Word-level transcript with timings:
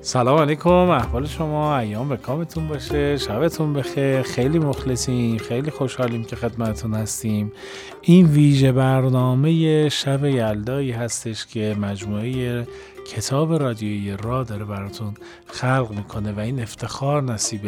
سلام 0.00 0.38
علیکم 0.38 0.70
احوال 0.70 1.26
شما 1.26 1.78
ایام 1.78 2.08
به 2.08 2.16
کامتون 2.16 2.68
باشه 2.68 3.16
شبتون 3.16 3.72
بخیر 3.72 4.22
خیلی 4.22 4.58
مخلصیم 4.58 5.38
خیلی 5.38 5.70
خوشحالیم 5.70 6.24
که 6.24 6.36
خدمتون 6.36 6.94
هستیم. 6.94 7.52
این 8.02 8.26
ویژه 8.26 8.72
برنامه 8.72 9.88
شب 9.88 10.24
یلدایی 10.24 10.90
هستش 10.90 11.46
که 11.46 11.76
مجموعه 11.80 12.66
کتاب 13.06 13.52
رادیویی 13.52 14.16
را 14.16 14.44
داره 14.44 14.64
براتون 14.64 15.14
خلق 15.46 15.90
می‌کنه 15.96 16.32
و 16.32 16.40
این 16.40 16.60
افتخار 16.60 17.22
نصیب 17.22 17.60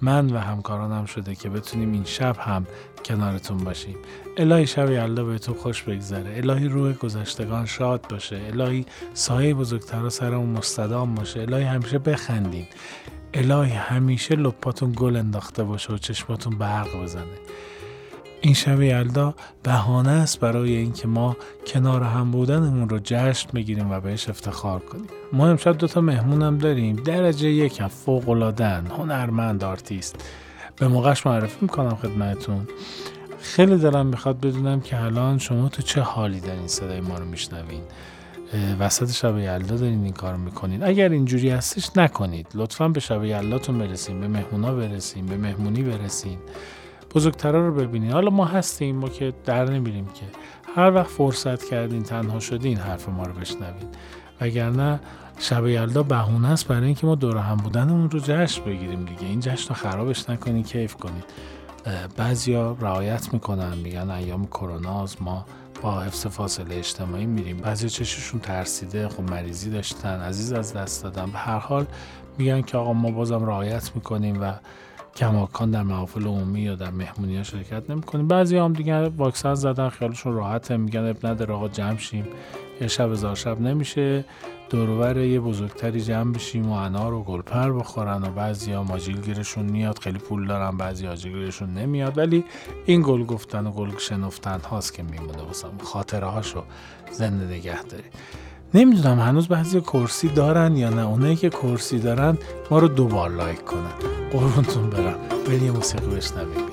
من 0.00 0.30
و 0.30 0.38
همکارانم 0.38 1.06
شده 1.06 1.34
که 1.34 1.48
بتونیم 1.48 1.92
این 1.92 2.04
شب 2.04 2.36
هم 2.38 2.66
کنارتون 3.04 3.56
باشیم. 3.56 3.96
الهی 4.36 4.66
شب 4.66 4.90
یلدا 4.90 5.24
بهتون 5.24 5.54
خوش 5.54 5.82
بگذره. 5.82 6.36
الهی 6.36 6.68
روح 6.68 6.92
گذشتگان 6.92 7.66
شاد 7.66 8.08
باشه. 8.10 8.40
الهی 8.46 8.86
سایه 9.14 9.54
بزرگتر 9.54 10.08
سرمون 10.08 10.48
مستدام 10.48 11.14
باشه. 11.14 11.40
الهی 11.40 11.64
همیشه 11.64 11.98
بخندین. 11.98 12.66
الهی 13.34 13.72
همیشه 13.72 14.34
لپاتون 14.34 14.92
گل 14.96 15.16
انداخته 15.16 15.64
باشه 15.64 15.92
و 15.92 15.98
چشماتون 15.98 16.58
برق 16.58 17.02
بزنه. 17.02 17.38
این 18.44 18.54
شب 18.54 18.82
یلدا 18.82 19.34
بهانه 19.62 20.10
است 20.10 20.40
برای 20.40 20.76
اینکه 20.76 21.08
ما 21.08 21.36
کنار 21.66 22.02
هم 22.02 22.30
بودنمون 22.30 22.88
رو 22.88 22.98
جشن 23.04 23.48
بگیریم 23.54 23.90
و 23.90 24.00
بهش 24.00 24.28
افتخار 24.28 24.80
کنیم. 24.80 25.06
ما 25.32 25.48
امشب 25.48 25.78
دوتا 25.78 26.00
مهمونم 26.00 26.58
داریم. 26.58 26.96
درجه 26.96 27.48
یکم 27.48 27.88
فوق 27.88 28.28
هنرمند 28.98 29.64
آرتیست. 29.64 30.16
به 30.76 30.88
موقعش 30.88 31.26
معرفی 31.26 31.58
می‌کنم 31.60 31.94
خدمتتون. 31.94 32.68
خیلی 33.40 33.76
دلم 33.76 34.06
می‌خواد 34.06 34.40
بدونم 34.40 34.80
که 34.80 35.00
الان 35.00 35.38
شما 35.38 35.68
تو 35.68 35.82
چه 35.82 36.00
حالی 36.00 36.40
دارین 36.40 36.68
صدای 36.68 37.00
ما 37.00 37.18
رو 37.18 37.24
میشنوین. 37.24 37.82
وسط 38.78 39.12
شب 39.12 39.38
یلدا 39.38 39.76
دارین 39.76 40.04
این 40.04 40.12
کار 40.12 40.36
می‌کنین. 40.36 40.82
اگر 40.82 41.08
اینجوری 41.08 41.50
هستش 41.50 41.90
نکنید. 41.96 42.46
لطفا 42.54 42.88
به 42.88 43.00
شب 43.00 43.24
یلداتون 43.24 43.78
برسین 43.78 44.20
به 44.20 44.28
مهمونا 44.28 44.74
برسین 44.74 45.26
به 45.26 45.36
مهمونی 45.36 45.82
برسین. 45.82 46.38
بزرگترا 47.14 47.68
رو 47.68 47.74
ببینین 47.74 48.10
حالا 48.10 48.30
ما 48.30 48.44
هستیم 48.44 48.96
ما 48.96 49.08
که 49.08 49.32
در 49.44 49.64
نمیریم 49.70 50.06
که. 50.06 50.26
هر 50.76 50.94
وقت 50.94 51.06
فرصت 51.10 51.64
کردین 51.64 52.02
تنها 52.02 52.40
شدین 52.40 52.78
حرف 52.78 53.08
ما 53.08 53.22
رو 53.22 53.32
بشنوین. 53.32 53.88
وگرنه 54.40 55.00
شب 55.38 55.66
یلدا 55.66 56.02
بهونه 56.02 56.48
است 56.48 56.68
برای 56.68 56.84
اینکه 56.84 57.06
ما 57.06 57.14
دور 57.14 57.36
هم 57.36 57.56
بودنمون 57.56 58.10
رو 58.10 58.18
جشن 58.18 58.64
بگیریم 58.64 59.04
دیگه. 59.04 59.26
این 59.26 59.40
جشن 59.40 59.68
رو 59.68 59.74
خرابش 59.74 60.30
نکنید 60.30 60.66
کیف 60.66 60.94
کنید 60.94 61.24
بعضیا 62.16 62.76
رعایت 62.80 63.32
می‌کنن 63.34 63.78
میگن 63.78 64.10
ایام 64.10 64.46
کروناز 64.46 65.16
ما 65.22 65.46
با 65.82 66.00
حفظ 66.00 66.26
فاصله 66.26 66.76
اجتماعی 66.76 67.26
میریم. 67.26 67.56
بعضی 67.56 67.88
چششون 67.88 68.40
ترسیده 68.40 69.08
خب 69.08 69.30
مریضی 69.30 69.70
داشتن 69.70 70.20
عزیز 70.20 70.52
از 70.52 70.74
دست 70.74 71.02
دادن. 71.02 71.26
به 71.26 71.38
هر 71.38 71.58
حال 71.58 71.86
میگن 72.38 72.62
که 72.62 72.78
آقا 72.78 72.92
ما 72.92 73.10
بازم 73.10 73.44
رعایت 73.44 73.90
می‌کنیم 73.94 74.42
و 74.42 74.52
کماکان 75.16 75.70
در 75.70 75.82
محافل 75.82 76.26
عمومی 76.26 76.60
یا 76.60 76.74
در 76.74 76.90
مهمونی 76.90 77.36
ها 77.36 77.42
شرکت 77.42 77.90
نمی‌کنیم 77.90 78.28
بعضی 78.28 78.56
هم 78.56 78.72
دیگه 78.72 79.08
واکسن 79.08 79.54
زدن 79.54 79.88
خیالشون 79.88 80.34
راحته. 80.34 80.76
میگن 80.76 81.04
اب 81.04 81.26
نداره 81.26 81.54
آقا 81.54 81.68
جمع 81.68 81.96
شیم. 81.96 82.28
یه 82.80 82.88
شب 82.88 83.12
هزار 83.12 83.34
شب 83.34 83.60
نمیشه. 83.60 84.24
دورور 84.70 85.18
یه 85.18 85.40
بزرگتری 85.40 86.00
جمع 86.00 86.32
بشیم 86.32 86.68
و 86.68 86.72
انار 86.72 87.12
و 87.14 87.22
گلپر 87.22 87.72
بخورن 87.72 88.22
و 88.22 88.30
بعضی 88.30 88.72
ها 88.72 88.82
ماجیل 88.82 89.20
گیرشون 89.20 89.64
میاد. 89.64 89.98
خیلی 89.98 90.18
پول 90.18 90.46
دارن 90.46 90.76
بعضی 90.76 91.06
آجیل 91.06 91.32
گیرشون 91.32 91.74
نمیاد. 91.74 92.18
ولی 92.18 92.44
این 92.86 93.02
گل 93.04 93.24
گفتن 93.24 93.66
و 93.66 93.70
گل 93.70 93.98
شنفتن 93.98 94.60
هاست 94.60 94.94
که 94.94 95.02
میمونه 95.02 95.42
واسم. 95.42 95.78
خاطره 95.82 96.26
هاشو 96.26 96.62
زنده 97.12 97.54
نگه 97.54 97.82
داری 97.82 98.04
نمی‌دونم 98.74 99.20
هنوز 99.20 99.48
بعضی 99.48 99.80
کرسی 99.80 100.28
دارن 100.28 100.76
یا 100.76 100.90
نه. 100.90 101.06
اونایی 101.06 101.36
که 101.36 101.50
کرسی 101.50 101.98
دارن 101.98 102.38
ما 102.70 102.78
رو 102.78 102.88
دوبار 102.88 103.30
لایک 103.30 103.64
کنن. 103.64 103.92
قربونتون 104.32 104.90
برم. 104.90 105.14
بریم 105.46 105.72
موسیقی 105.72 106.06
بشنویم. 106.06 106.71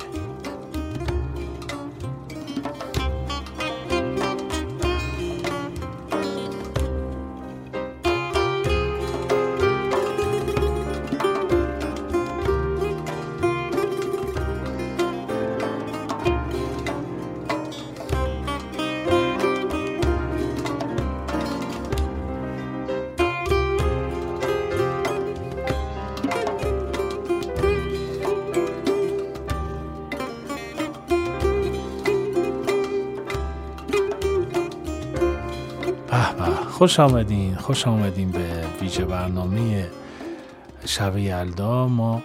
خوش 36.89 36.99
آمدین 36.99 37.55
خوش 37.55 37.87
آمدین 37.87 38.31
به 38.31 38.63
ویژه 38.81 39.05
برنامه 39.05 39.87
شب 40.85 41.17
یلدا. 41.17 41.87
ما 41.87 42.21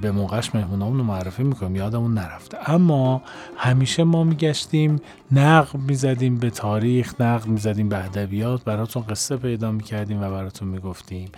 به 0.00 0.10
موقعش 0.10 0.54
مهمونامون 0.54 0.98
رو 0.98 1.04
معرفی 1.04 1.42
می‌کنیم 1.42 1.76
یادمون 1.76 2.14
نرفته. 2.14 2.70
اما 2.70 3.22
همیشه 3.56 4.04
ما 4.04 4.24
میگشتیم 4.24 5.00
نقل 5.32 5.78
می‌زدیم 5.78 6.38
به 6.38 6.50
تاریخ 6.50 7.20
نقل 7.20 7.50
می‌زدیم 7.50 7.88
به 7.88 8.04
ادبیات 8.04 8.64
براتون 8.64 9.02
قصه 9.02 9.36
پیدا 9.36 9.72
می‌کردیم 9.72 10.22
و 10.22 10.30
براتون 10.30 10.68
می‌گفتیم. 10.68 11.28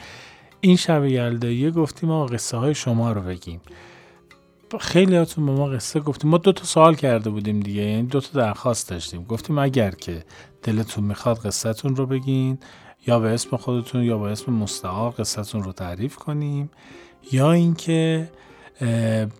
این 0.60 0.76
شب 0.76 1.04
یلدایی 1.04 1.70
گفتیم 1.70 2.08
ما 2.08 2.26
قصه 2.26 2.56
های 2.56 2.74
شما 2.74 3.12
رو 3.12 3.20
بگیم. 3.20 3.60
خیلی 4.78 5.16
هاتون 5.16 5.46
به 5.46 5.52
ما 5.52 5.66
قصه 5.66 6.00
گفتیم. 6.00 6.30
ما 6.30 6.38
دو 6.38 6.52
تا 6.52 6.64
سوال 6.64 6.94
کرده 6.94 7.30
بودیم 7.30 7.60
دیگه 7.60 7.82
یعنی 7.82 8.02
دو 8.02 8.20
تا 8.20 8.40
درخواست 8.40 8.88
داشتیم. 8.88 9.24
گفتیم 9.24 9.58
اگر 9.58 9.90
که 9.90 10.24
دلتون 10.62 11.04
می‌خواد 11.04 11.38
قصهتون 11.38 11.96
رو 11.96 12.06
بگین 12.06 12.58
یا 13.06 13.18
به 13.18 13.34
اسم 13.34 13.56
خودتون 13.56 14.02
یا 14.02 14.18
به 14.18 14.30
اسم 14.30 14.52
مستعار 14.52 15.14
قصهتون 15.18 15.62
رو 15.62 15.72
تعریف 15.72 16.16
کنیم 16.16 16.70
یا 17.32 17.52
اینکه 17.52 18.30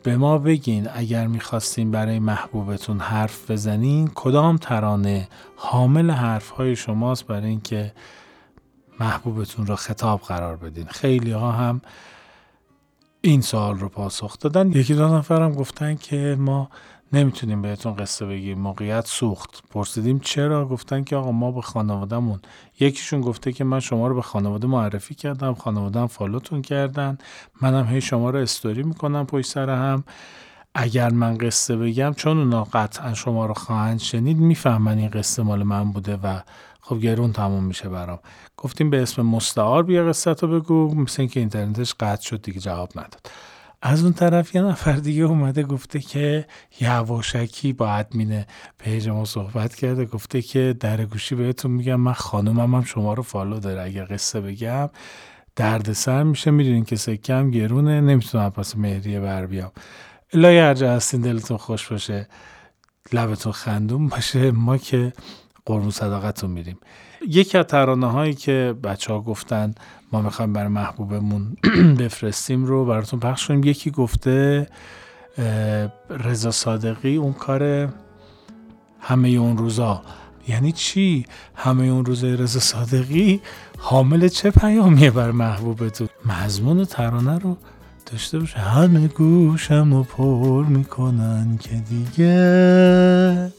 به 0.03 0.17
ما 0.17 0.39
بگین 0.39 0.89
اگر 0.95 1.27
می‌خواستین 1.27 1.91
برای 1.91 2.19
محبوبتون 2.19 3.01
حرف 3.01 3.51
بزنین 3.51 4.11
کدام 4.15 4.57
ترانه 4.57 5.29
حامل 5.57 6.11
حرف 6.11 6.51
های 6.51 6.77
شماست 6.77 7.27
برای 7.27 7.49
اینکه 7.49 7.93
محبوبتون 9.01 9.67
رو 9.67 9.77
خطاب 9.77 10.21
قرار 10.21 10.57
بدین. 10.57 10.87
خیلی 10.87 11.31
ها 11.31 11.53
هم 11.53 11.81
این 13.25 13.41
سوال 13.41 13.79
رو 13.79 13.89
پاسخ 13.89 14.39
دادن. 14.39 14.73
یکی 14.73 14.95
دو 14.95 15.09
نفرم 15.09 15.53
گفتن 15.53 15.95
که 15.95 16.37
ما 16.39 16.71
نمی‌تونیم 17.13 17.63
بهتون 17.63 17.95
قصه 17.97 18.27
بگیم. 18.27 18.59
موقعیت 18.59 19.07
سوخت. 19.07 19.63
پرسیدیم 19.71 20.19
چرا؟ 20.19 20.67
گفتن 20.67 21.05
که 21.05 21.17
آقا 21.17 21.33
ما 21.33 21.53
به 21.53 21.63
خانوادهمون. 21.63 22.41
یکیشون 22.81 23.21
گفته 23.21 23.53
که 23.53 23.65
من 23.65 23.81
شما 23.81 24.09
رو 24.09 24.15
به 24.15 24.23
خانواده 24.23 24.67
معرفی 24.67 25.15
کردم. 25.15 25.55
خانوادم 25.55 26.07
فالوتون 26.07 26.63
کردن. 26.63 27.19
منم 27.61 27.87
هی 27.87 28.01
شما 28.01 28.31
رو 28.31 28.39
استوری 28.39 28.83
می‌کنم 28.83 29.27
پشت 29.27 29.51
سر 29.51 29.71
هم. 29.71 30.05
اگر 30.75 31.11
من 31.11 31.39
قصه 31.39 31.77
بگم 31.77 32.15
چون 32.17 32.39
اونا 32.39 32.65
قطعا 32.65 33.15
شما 33.15 33.47
رو 33.47 33.55
خواهند 33.55 34.01
شنید 34.01 34.37
می‌فهمن 34.37 34.99
این 34.99 35.09
قصه 35.09 35.43
مال 35.43 35.63
من 35.63 35.93
بوده 35.93 36.17
و 36.17 36.41
خب 36.85 37.01
گرون 37.01 37.33
تموم 37.33 37.65
میشه 37.65 37.89
برام. 37.89 38.19
گفتیم 38.57 38.91
به 38.91 39.03
اسم 39.03 39.23
مستعار 39.23 39.83
بیا 39.83 40.09
قصه 40.09 40.35
تو 40.35 40.47
بگو 40.47 40.95
مثل 40.95 41.23
اینکه 41.23 41.41
اینترنتش 41.41 41.95
قطع 42.01 42.23
شد 42.23 42.43
دیگه 42.43 42.61
جواب 42.61 42.91
نداد. 42.97 43.31
از 43.83 44.05
اون 44.05 44.13
طرف 44.13 44.55
یه 44.55 44.63
نفر 44.63 44.93
دیگه 44.93 45.23
اومده 45.23 45.63
گفته 45.63 46.01
که 46.01 46.47
یواشکی 46.81 47.73
با 47.73 47.89
ادمین 47.89 48.45
پیج 48.79 49.09
ما 49.09 49.25
صحبت 49.25 49.75
کرده 49.75 50.05
گفته 50.05 50.43
که 50.43 50.77
در 50.81 51.05
گوشی 51.05 51.35
بهتون 51.35 51.71
میگم 51.71 52.01
من 52.01 52.13
خانومم 52.13 52.75
هم 52.75 52.85
شما 52.85 53.15
رو 53.15 53.23
follow 53.23 53.61
داره 53.61 53.83
اگه 53.83 54.05
قصه 54.05 54.41
بگم 54.41 54.91
دردسر 55.57 56.23
میشه 56.23 56.51
می‌دونین 56.51 56.85
که 56.85 56.97
سکه‌ام 56.97 57.51
گرونه 57.51 58.01
نمی‌تونم 58.01 58.51
پس 58.51 58.77
مهریه 58.77 59.21
بر 59.21 59.47
بیام. 59.47 59.73
الهی 60.33 60.59
هر 60.59 60.76
جا 60.76 60.85
هستین 60.85 61.21
دلتون 61.21 61.57
خوش 61.57 61.89
باشه 61.89 62.29
لبتون 63.13 63.53
خندون 63.53 64.09
باشه. 64.09 64.51
ما 64.51 64.77
که 64.77 65.13
قربون 65.67 65.91
صداقتون 65.91 66.51
میریم 66.51 66.79
یکی 67.29 67.59
از 67.59 67.67
ترانه 67.67 68.11
هایی 68.11 68.35
که 68.35 68.75
بچه 68.85 69.13
ها 69.13 69.21
گفتن 69.21 69.75
ما 70.13 70.23
می‌خوایم 70.23 70.53
برای 70.53 70.69
محبوبمون 70.69 71.57
بفرستیم 72.01 72.65
رو 72.65 72.85
براتون 72.85 73.21
پخش 73.21 73.47
کنیم. 73.47 73.65
یکی 73.65 73.91
گفته 73.91 74.67
رضا 76.11 76.51
صادقی 76.51 77.17
اون 77.17 77.33
کار 77.33 77.89
همه 79.01 79.29
اون 79.29 79.57
روزا. 79.57 80.03
یعنی 80.49 80.73
چی؟ 80.73 81.27
همه 81.55 81.85
اون 81.85 82.05
روزای 82.05 82.37
رضا 82.37 82.61
صادقی 82.61 83.41
حامل 83.79 84.29
چه 84.29 84.51
پیامیه 84.51 85.11
بر 85.11 85.31
محبوبتون؟ 85.31 86.09
مضمون 86.27 86.85
ترانه 86.85 87.39
رو 87.39 87.57
داشته 88.07 88.39
باشه. 88.39 88.59
همه 88.59 89.09
گوشم 89.09 89.95
رو 89.95 90.03
پر 90.03 90.65
می‌کنن 90.65 91.59
که 91.61 91.75
دیگه. 91.75 93.53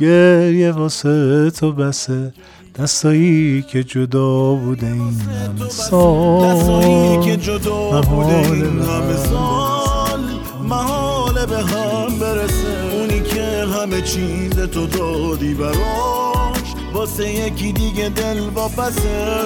گریه 0.00 0.72
واسه 0.72 1.50
تو 1.50 1.72
بسه. 1.72 2.32
دستایی 2.78 3.62
که 3.62 3.84
جدا 3.84 4.54
بوده 4.54 4.86
این 4.86 5.20
همه 5.20 5.68
سال 5.68 6.44
دستایی 6.44 7.20
که 7.20 7.36
جدا 7.36 8.00
بوده 8.00 8.36
این 8.36 8.82
همه 8.82 9.16
سال 9.16 10.20
محال 10.68 11.46
به 11.46 11.56
هم 11.56 12.18
برسه. 12.18 12.92
اونی 12.92 13.20
که 13.20 13.64
همه 13.74 14.00
چیز 14.00 14.58
تو 14.58 14.86
دادی 14.86 15.54
براش 15.54 16.68
واسه 16.94 17.28
یکی 17.28 17.72
دیگه 17.72 18.08
دل 18.08 18.40
واپسه. 18.54 19.44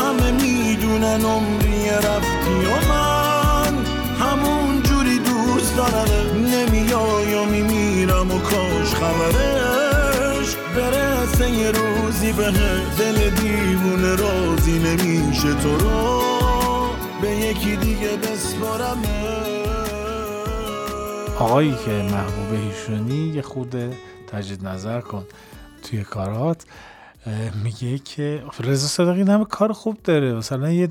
همه 0.00 0.32
می‌دونن 0.32 1.24
عمری 1.24 1.90
رفتی 1.90 2.66
و 2.66 2.88
من 2.88 3.74
همون 4.20 4.82
جوری 4.82 5.18
دوست 5.18 5.76
دارم. 5.76 6.23
میمیرم 7.42 8.30
و 8.30 8.38
کاش 8.38 8.94
خبرش 8.94 10.56
برسه 10.76 11.50
یه 11.50 11.70
روزی 11.70 12.32
به 12.32 12.50
دل 12.98 13.30
دیوونه 13.30 14.16
رازی 14.16 14.78
نمیشه 14.78 15.54
تو 15.54 15.78
رو. 15.78 16.20
به 17.22 17.30
یکی 17.30 17.76
دیگه 17.76 18.16
بسپارم 18.16 19.02
آقایی 21.38 21.74
که 21.84 21.90
محبوب 21.90 22.52
ایشونی 22.52 23.28
یه 23.34 23.42
خود 23.42 23.74
تجدید 24.32 24.66
نظر 24.66 25.00
کن 25.00 25.24
توی 25.82 26.04
کارات. 26.04 26.64
میگه 27.64 27.98
که 27.98 28.42
رضا 28.60 28.86
صادقی 28.86 29.22
همه 29.22 29.44
کار 29.44 29.72
خوب 29.72 29.96
داره. 30.04 30.34
مثلا 30.34 30.70
یه 30.70 30.88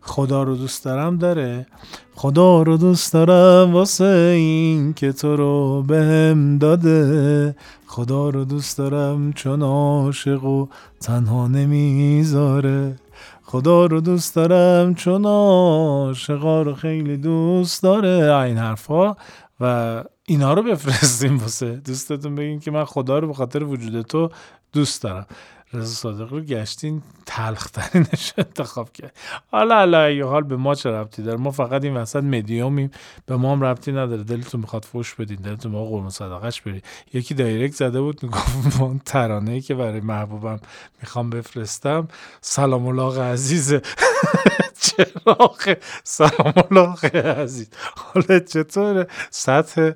خدا 0.00 0.42
رو 0.42 0.56
دوست 0.56 0.84
دارم 0.84 1.18
داره. 1.18 1.66
خدا 2.14 2.62
رو 2.62 2.76
دوست 2.76 3.12
دارم 3.12 3.72
واسه 3.74 4.04
این 4.36 4.94
که 4.94 5.12
تو 5.12 5.36
رو 5.36 5.82
بهم 5.82 6.58
داده. 6.58 7.56
خدا 7.86 8.28
رو 8.28 8.44
دوست 8.44 8.78
دارم 8.78 9.32
چون 9.32 9.62
عاشق 9.62 10.44
و 10.44 10.66
تنها 11.00 11.48
نمی‌ذاره. 11.48 12.96
خدا 13.42 13.86
رو 13.86 14.00
دوست 14.00 14.34
دارم 14.34 14.94
چون 14.94 15.24
عاشقا 15.26 16.62
رو 16.62 16.74
خیلی 16.74 17.16
دوست 17.16 17.82
داره. 17.82 18.36
این 18.36 18.58
حرفا. 18.58 19.14
و 19.60 20.04
اینا 20.26 20.54
رو 20.54 20.62
بفرستیم 20.62 21.38
واسه 21.38 21.76
دوستتون 21.76 22.34
بگین 22.34 22.60
که 22.60 22.70
من 22.70 22.84
خدا 22.84 23.18
رو 23.18 23.28
به 23.28 23.34
خاطر 23.34 23.64
وجود 23.64 24.02
تو 24.02 24.28
دوست 24.72 25.02
دارم. 25.02 25.26
رضا 25.74 25.94
صادق 25.94 26.32
رو 26.32 26.40
گشتین 26.40 27.02
تلخترینش 27.26 28.32
انتخاب 28.38 28.92
کرد. 28.92 29.16
حالا 29.50 29.74
حالا 29.74 30.26
حال 30.28 30.42
به 30.42 30.56
ما 30.56 30.74
چه 30.74 30.90
ربطی 30.90 31.22
داره؟ 31.22 31.38
ما 31.38 31.50
فقط 31.50 31.84
این 31.84 31.96
وسط 31.96 32.22
مدیومیم 32.22 32.90
به 33.26 33.36
ما 33.36 33.52
هم 33.52 33.64
ربطی 33.64 33.92
نداره. 33.92 34.22
دلتون 34.22 34.60
می‌خواد 34.60 34.84
فوش 34.84 35.14
بدین. 35.14 35.36
دلتون 35.36 35.72
ما 35.72 35.84
قرم 35.84 36.08
صدقش 36.08 36.60
برید 36.60 36.84
یکی 37.12 37.34
دایرکت 37.34 37.74
زده 37.74 38.00
بود. 38.00 38.22
می‌گفت 38.22 38.80
اون 38.80 39.00
ترانه 39.04 39.52
ای 39.52 39.60
که 39.60 39.74
برای 39.74 40.00
محبوبم 40.00 40.60
می‌خوام 41.02 41.30
بفرستم. 41.30 42.08
سلام 42.40 42.86
الله 42.86 43.22
عزیز. 43.22 43.74
چراغ. 44.84 45.74
سلام 46.04 46.52
الله 46.70 47.08
عزیز. 47.18 47.68
حالا 47.96 48.38
چطوره؟ 48.38 49.06
سطح 49.30 49.90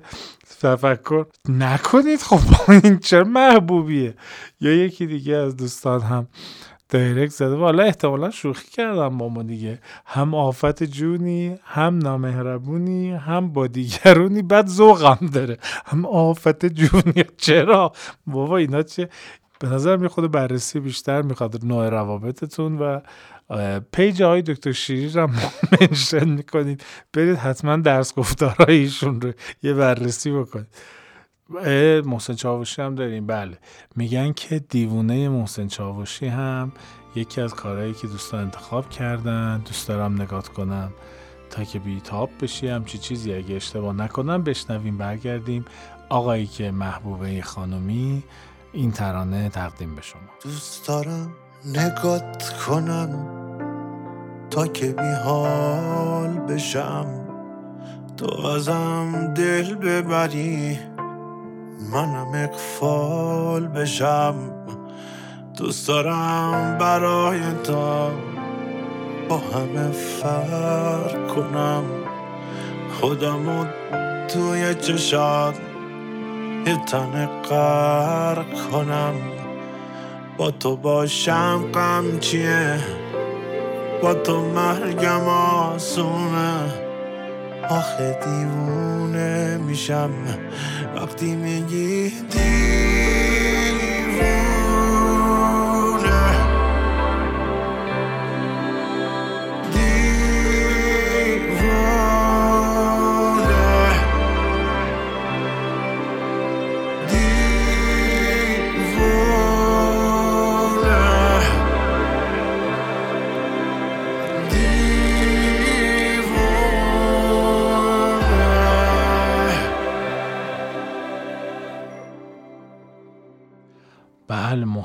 تفکر 0.61 1.25
نکنید. 1.49 2.19
خب 2.19 2.39
این 2.69 2.99
چرا 2.99 3.23
محبوبیه؟ 3.23 4.15
یا 4.61 4.73
یکی 4.73 5.05
دیگه 5.05 5.35
از 5.35 5.57
دوستان 5.57 6.01
هم 6.01 6.27
direct 6.89 7.33
زده. 7.33 7.55
حالا 7.55 7.83
احتمالا 7.83 8.31
شوخی 8.31 8.67
کردم 8.67 9.17
با 9.17 9.29
ما 9.29 9.43
دیگه. 9.43 9.79
هم 10.05 10.33
آفت 10.33 10.83
جونی 10.83 11.59
هم 11.63 11.97
نامهربونی 11.97 13.11
هم 13.11 13.53
با 13.53 13.67
دیگرونی. 13.67 14.41
بعد 14.41 14.67
ذوقم 14.67 15.27
داره. 15.33 15.57
هم 15.85 16.05
آفت 16.05 16.65
جونی. 16.65 17.23
چرا؟ 17.37 17.91
بابا 18.27 18.57
اینا 18.57 18.83
چه؟ 18.83 19.09
به 19.59 19.69
نظر 19.69 19.97
می 19.97 20.07
خود 20.07 20.31
بررسی 20.31 20.79
بیشتر 20.79 21.21
می‌خواد 21.21 21.65
نوع 21.65 21.89
روابطتون 21.89 22.77
و 22.79 22.99
page 23.91 24.23
های 24.23 24.41
دکتر 24.41 24.71
شیری 24.71 25.09
رو 25.09 25.29
mention 25.71 26.29
می‌کنید. 26.29 26.83
برید 27.13 27.37
حتما 27.37 27.77
درس 27.77 28.13
گفتارهای 28.15 28.77
ایشون 28.77 29.21
رو 29.21 29.31
یه 29.63 29.73
بررسی 29.73 30.31
بکنید. 30.31 30.67
محسن 32.05 32.33
چاوشی 32.33 32.81
هم 32.81 32.95
داریم. 32.95 33.27
بله. 33.27 33.57
میگن 33.95 34.33
که 34.33 34.59
دیوونه 34.59 35.29
محسن 35.29 35.67
چاوشی 35.67 36.27
هم 36.27 36.71
یکی 37.15 37.41
از 37.41 37.53
کارهایی 37.53 37.93
که 37.93 38.07
دوستان 38.07 38.39
انتخاب 38.39 38.89
کردن. 38.89 39.57
دوست 39.57 39.87
دارم 39.87 40.21
نگات 40.21 40.47
کنم 40.47 40.93
تا 41.49 41.63
که 41.63 41.79
بیتاب 41.79 42.29
بشی. 42.41 42.67
همچی 42.67 42.97
چیزی 42.97 43.33
اگه 43.33 43.55
اشتباه 43.55 43.95
نکنم 43.95 44.43
بشنویم 44.43 44.97
برگردیم. 44.97 45.65
آقایی 46.09 46.47
که 46.47 46.71
محبوبه 46.71 47.41
خانمی 47.41 48.23
این 48.73 48.91
ترانه 48.91 49.49
تقدیم 49.49 49.95
به 49.95 50.01
شما. 50.01 50.21
دوست 50.43 50.87
دارم 50.87 51.33
نگات 51.65 52.53
کنم. 52.65 53.38
تا 54.51 54.67
که 54.67 54.85
بی 54.87 55.11
حال 55.25 56.29
بشم. 56.29 57.05
تو 58.17 58.47
ازم 58.47 59.33
دل 59.35 59.75
ببری 59.75 60.79
منم 61.93 62.31
اقفال 62.35 63.67
بشم. 63.67 64.35
دوست 65.57 65.87
دارم 65.87 66.77
برای 66.77 67.39
تا 67.63 68.11
با 69.29 69.37
همه 69.37 69.91
فرق 69.91 71.27
کنم. 71.35 71.83
خودمو 73.01 73.65
توی 74.27 74.75
چشات 74.75 75.55
یه 76.67 76.77
تن 76.85 77.25
قرق 77.25 78.69
کنم. 78.71 79.13
با 80.37 80.51
تو 80.51 80.77
باشم 80.77 81.65
غم 81.73 82.19
چیه؟ 82.19 82.79
با 84.01 84.13
تو 84.13 84.41
مرگم 84.41 85.27
آسونه. 85.27 86.73
آخه 87.69 88.19
دیوونه 88.25 89.57
میشم. 89.57 90.11
وقتی 90.95 91.35
میگی 91.35 92.13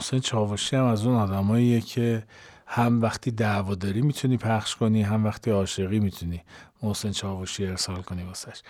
محسن 0.04 0.18
چاوشی 0.18 0.76
هم 0.76 0.84
از 0.84 1.06
اون 1.06 1.16
آدماییه 1.16 1.80
که 1.80 2.22
هم 2.66 3.02
وقتی 3.02 3.30
دعوا 3.30 3.74
داری 3.74 4.02
می‌تونی 4.02 4.36
پخش 4.36 4.76
کنی 4.76 5.02
هم 5.02 5.24
وقتی 5.24 5.50
عاشقی 5.50 5.98
می‌تونی 6.00 6.42
محسن 6.82 7.10
چاوشی 7.10 7.66
ارسال 7.66 8.02
کنی 8.02 8.22
واسش. 8.22 8.62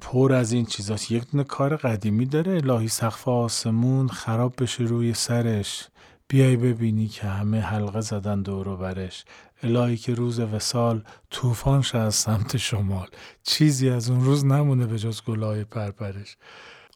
پر 0.00 0.32
از 0.32 0.52
این 0.52 0.66
چیزاست. 0.66 1.10
یک 1.10 1.30
دونه 1.30 1.44
کار 1.44 1.76
قدیمی 1.76 2.26
داره. 2.26 2.52
الهی 2.52 2.88
سقف 2.88 3.28
آسمون 3.28 4.08
خراب 4.08 4.54
بشه 4.58 4.84
روی 4.84 5.14
سرش. 5.14 5.88
بیای 6.28 6.56
ببینی 6.56 7.08
که 7.08 7.26
همه 7.26 7.60
حلقه 7.60 8.00
زدن 8.00 8.42
دور 8.42 8.76
برش. 8.76 9.24
الهی 9.62 9.96
که 9.96 10.14
روز 10.14 10.40
وسال 10.40 11.02
طوفان 11.30 11.84
از 11.94 12.14
سمت 12.14 12.56
شمال. 12.56 13.08
چیزی 13.42 13.90
از 13.90 14.10
اون 14.10 14.24
روز 14.24 14.44
نمونه 14.44 14.86
به 14.86 14.98
جز 14.98 15.22
گلای 15.22 15.64
پرپرش. 15.64 16.36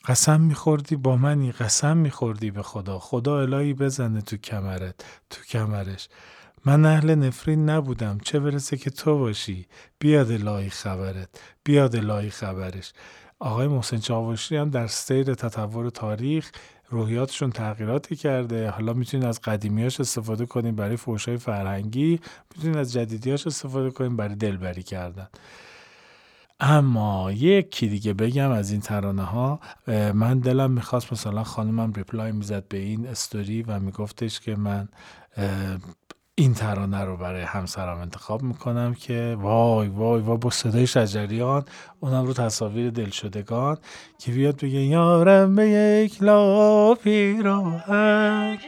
قسم 0.04 0.40
میخوردی 0.40 0.97
با 0.97 1.16
منی؟ 1.16 1.52
قسم 1.52 1.97
میخوردی 1.97 2.50
به 2.50 2.62
خدا؟ 2.62 2.99
خدا 2.99 3.40
الهی 3.40 3.75
بزنه 3.75 4.21
تو 4.21 4.37
کمرت 4.37 5.04
تو 5.30 5.42
کمرش. 5.45 6.09
من 6.64 6.85
اهل 6.85 7.14
نفرین 7.14 7.71
نبودم. 7.71 8.19
چه 8.25 8.40
برسه 8.40 8.76
که 8.76 8.90
تو 8.90 9.19
باشی؟ 9.19 9.66
بیاد 9.99 10.30
الهی 10.30 10.71
خبرت 10.71 11.28
بیاد 11.64 11.97
الهی 11.97 12.30
خبرش. 12.30 12.92
آقای 13.38 13.66
محسن 13.66 13.97
چاوشی 13.97 14.57
هم 14.57 14.71
در 14.71 14.87
سیر 14.87 15.35
تطور 15.35 15.90
تاریخ 15.90 16.50
روحیاتشون 16.90 17.50
تغییراتی 17.50 18.16
کرده. 18.16 18.71
حالا 18.71 18.92
می‌تونید 18.92 19.26
از 19.26 19.40
قدیمیاش 19.40 20.00
استفاده 20.00 20.47
کنیم 20.47 20.76
برای 20.76 20.97
فوشای 20.97 21.37
فرهنگی 21.37 22.21
می‌تونید 22.57 22.76
از 22.76 22.92
جدیدیاش 22.92 23.47
استفاده 23.47 23.90
کنیم 23.90 24.16
برای 24.16 24.35
دلبری 24.35 24.83
کردن. 24.83 25.28
اما 26.61 27.33
یکی 27.33 27.88
دیگه 27.88 28.12
بگم 28.12 28.50
از 28.50 28.71
این 28.71 28.81
ترانه 28.81 29.23
ها 29.23 29.61
من 30.14 30.38
دلم 30.38 30.71
می‌خواست 30.71 31.12
مثلا 31.12 31.45
خانمم 31.45 31.93
ریپلای 31.93 32.33
می‌زد 32.33 32.69
به 32.69 32.79
این 32.79 33.07
استوری 33.07 33.62
و 33.62 33.79
میگفتش 33.79 34.40
که 34.40 34.57
من 34.57 34.88
این 36.35 36.55
ترانه 36.55 37.05
رو 37.05 37.17
برای 37.17 37.43
همسرم 37.43 37.99
انتخاب 37.99 38.43
می‌کنم 38.43 38.95
که 38.95 39.37
وای 39.40 39.88
وای 39.88 40.21
وای 40.21 40.38
با 40.38 40.50
صدای 40.50 40.87
شجریان 40.87 41.64
اونم 42.00 42.26
رو 42.26 42.33
تصاویر 42.33 42.90
دلشدگان 42.90 43.79
که 44.19 44.33
بیاد 44.33 44.57
بگه 44.57 44.81
یارم 44.81 45.55
به 45.55 45.69
یک 45.69 46.23
لا 46.23 46.95
پیراهن 46.95 48.59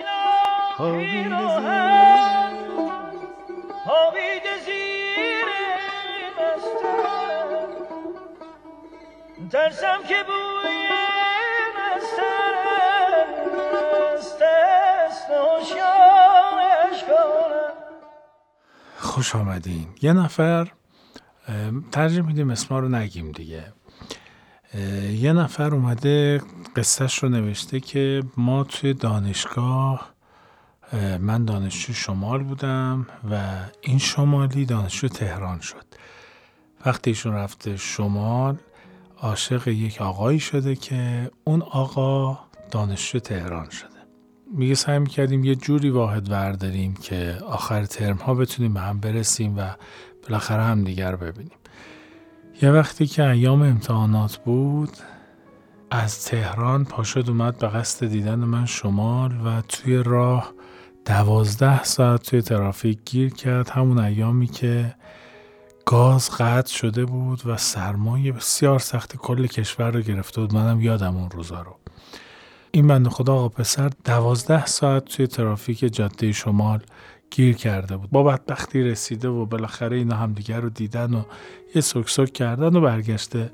ترسم 9.52 9.99
که 10.09 10.14
بوی 10.26 10.73
خوش 18.99 19.37
آمدین. 19.37 19.88
یه 20.02 20.12
نفر 20.12 20.68
ترجیح 21.92 22.23
میدیم 22.23 22.50
اسما 22.50 22.78
رو 22.78 22.88
نگیم 22.88 23.32
دیگه. 23.32 23.73
یه 25.11 25.32
نفر 25.32 25.75
اومده 25.75 26.42
قصهش 26.76 27.18
رو 27.18 27.28
نوشته 27.28 27.80
که 27.80 28.23
ما 28.37 28.64
توی 28.64 28.94
دانشگاه 28.94 30.12
من 31.21 31.44
دانشجو 31.44 31.92
شمال 31.92 32.42
بودم 32.42 33.06
و 33.30 33.40
این 33.80 33.99
شمالی 33.99 34.66
دانشجو 34.66 35.09
تهران 35.09 35.61
شد. 35.61 35.85
وقتی 36.87 37.11
ایشون 37.11 37.35
رفته 37.35 37.76
شمال 37.76 38.56
عاشق 39.23 39.69
یک 39.69 40.02
آقایی 40.02 40.41
شده 40.41 40.76
که 40.76 41.31
اون 41.45 41.62
آقا 41.62 42.38
دانشجو 42.71 43.19
تهران 43.19 43.71
شده. 43.71 43.88
میگه 44.55 44.75
سعی 44.75 44.99
می‌کردیم 44.99 45.45
یه 45.45 45.55
جوری 45.55 45.91
واحد 45.91 46.31
ورداریم 46.31 46.95
که 46.95 47.38
آخر 47.47 47.85
ترم 47.85 48.17
ها 48.17 48.35
بتونیم 48.35 48.75
به 48.75 48.81
هم 48.81 49.00
برسیم 49.00 49.59
و 49.59 49.71
بالاخره 50.23 50.62
هم 50.62 50.85
دیگر 50.85 51.17
ببینیم. 51.17 51.59
یه 52.62 52.71
وقتی 52.71 53.07
که 53.07 53.29
ایام 53.29 53.62
امتحانات 53.62 54.37
بود 54.37 54.97
از 55.91 56.25
تهران 56.25 56.85
پاشد 56.85 57.25
اومد 57.29 57.59
به 57.59 57.69
قصد 57.69 58.07
دیدن 58.07 58.35
من 58.35 58.67
شمال 58.67 59.33
و 59.45 59.62
توی 59.69 59.97
راه 59.97 60.52
دوازده 61.05 61.85
ساعت 61.85 62.23
توی 62.23 62.43
ترافیک 62.43 62.99
گیر 63.05 63.35
کرد. 63.35 63.69
همون 63.69 63.99
ایامی 63.99 64.47
که 64.47 64.95
گاز 65.87 66.31
قطع 66.31 66.73
شده 66.73 67.05
بود 67.05 67.47
و 67.47 67.57
سرمایه 67.57 68.33
بسیار 68.33 68.79
سخت 68.79 69.17
کل 69.17 69.47
کشور 69.47 69.91
رو 69.91 70.01
گرفته 70.01 70.41
بود. 70.41 70.55
منم 70.55 70.81
یادم 70.81 71.17
اون 71.17 71.31
روزا 71.31 71.62
رو. 71.62 71.77
این 72.71 72.87
بند 72.87 73.09
خدا 73.09 73.35
آقا 73.35 73.49
پسر 73.49 73.91
دوازده 74.05 74.67
ساعت 74.67 75.05
توی 75.05 75.27
ترافیک 75.27 75.95
جاده 75.95 76.33
شمال 76.33 76.81
گیر 77.31 77.57
کرده 77.57 77.97
بود. 77.97 78.11
با 78.11 78.23
بدبختی 78.23 78.83
رسیده 78.83 79.29
و 79.29 79.47
بالاخره 79.47 79.97
اینا 79.97 80.17
همدیگر 80.17 80.61
رو 80.61 80.71
دیدن 80.71 81.15
و 81.15 81.23
یه 81.75 81.83
سکسک 81.83 82.33
کردن 82.33 82.77
و 82.77 82.81
برگشته 82.81 83.53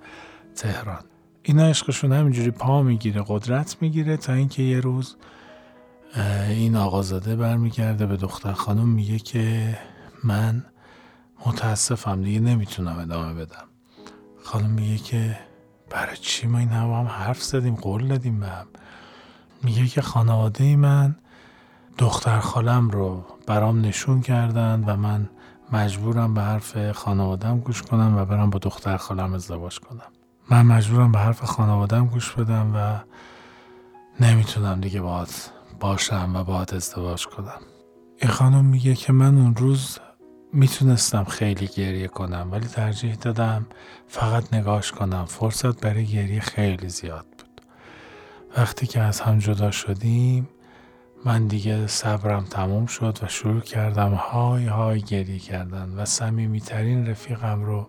تهران. 0.57 1.05
اینا 1.43 1.67
عشقشون 1.67 2.13
همینجوری 2.13 2.51
پا 2.51 2.83
می‌گیره 2.83 3.25
قدرت 3.27 3.77
می‌گیره 3.81 4.17
تا 4.17 4.33
اینکه 4.33 4.63
یه 4.63 4.81
روز 4.81 5.17
این 6.49 6.77
آقازاده 6.77 7.37
برمیگرده 7.37 8.07
به 8.07 8.17
دختر 8.17 8.53
خانم 8.53 8.89
میگه 8.89 9.19
که 9.19 9.79
من 10.25 10.65
متاسفم 11.47 12.23
دیگه 12.23 12.41
نمی‌تونم 12.41 12.99
ادامه 12.99 13.35
بدم. 13.35 13.65
خانم 14.45 14.71
میگه 14.71 14.97
که 14.97 15.39
برای 15.91 16.17
چی 16.17 16.47
ما 16.47 16.59
این 16.59 16.69
هم, 16.69 16.91
هم 16.91 17.07
حرف 17.07 17.43
زدیم 17.43 17.75
قول 17.75 18.09
دادیم 18.09 18.41
به 18.41 18.47
هم. 18.47 18.67
میگه 19.63 19.87
که 19.87 20.03
خانواده 20.03 20.77
من 20.77 21.17
دختر 21.99 22.41
خالم 22.41 22.91
رو 22.91 23.25
برام 23.47 23.81
نشون 23.81 24.21
کردن 24.21 24.85
و 24.87 24.97
من 24.97 25.31
مجبورم 25.73 26.35
به 26.35 26.41
حرف 26.41 26.93
خانوادم 26.93 27.59
گوش 27.59 27.83
کنم 27.83 28.17
و 28.17 28.25
برم 28.25 28.51
با 28.51 28.59
دختر 28.59 28.97
خالم 28.97 29.35
ازدواج 29.35 29.81
کنم. 29.81 30.13
من 30.51 30.67
مجبورم 30.67 31.13
به 31.13 31.19
حرف 31.19 31.45
خانوادم 31.45 32.07
گوش 32.07 32.33
بدم 32.33 32.73
و 32.75 33.01
نمی‌تونم 34.25 34.81
دیگه 34.81 35.01
باهات 35.01 35.53
باشم 35.81 36.33
و 36.37 36.45
باهات 36.45 36.75
ازدواج 36.75 37.27
کنم. 37.27 37.61
این 38.17 38.31
خانم 38.31 38.65
میگه 38.65 38.95
که 38.95 39.13
من 39.13 39.39
اون 39.39 39.57
روز 39.57 39.99
می‌تونستم 40.53 41.25
خیلی 41.25 41.67
گریه 41.67 42.09
کنم 42.09 42.49
ولی 42.53 42.67
ترجیح 42.67 43.15
دادم 43.15 43.67
فقط 44.09 44.55
نگاش 44.55 44.93
کنم. 44.93 45.25
فرصت 45.25 45.81
برای 45.81 46.07
گریه 46.07 46.41
خیلی 46.41 46.89
زیاد 46.89 47.27
بود. 47.39 47.61
وقتی 48.57 48.87
که 48.87 49.01
از 49.01 49.21
هم 49.21 49.39
جدا 49.39 49.71
شدیم 49.71 50.49
من 51.25 51.47
دیگه 51.47 51.87
صبرم 51.87 52.45
تموم 52.45 52.87
شد 52.87 53.19
و 53.23 53.29
شروع 53.29 53.61
کردم 53.61 54.15
های 54.15 54.67
های 54.67 55.01
گریه 55.01 55.39
کردن 55.39 55.95
و 55.97 56.05
صمیمیترین 56.05 57.07
رفیقم 57.07 57.63
رو 57.63 57.89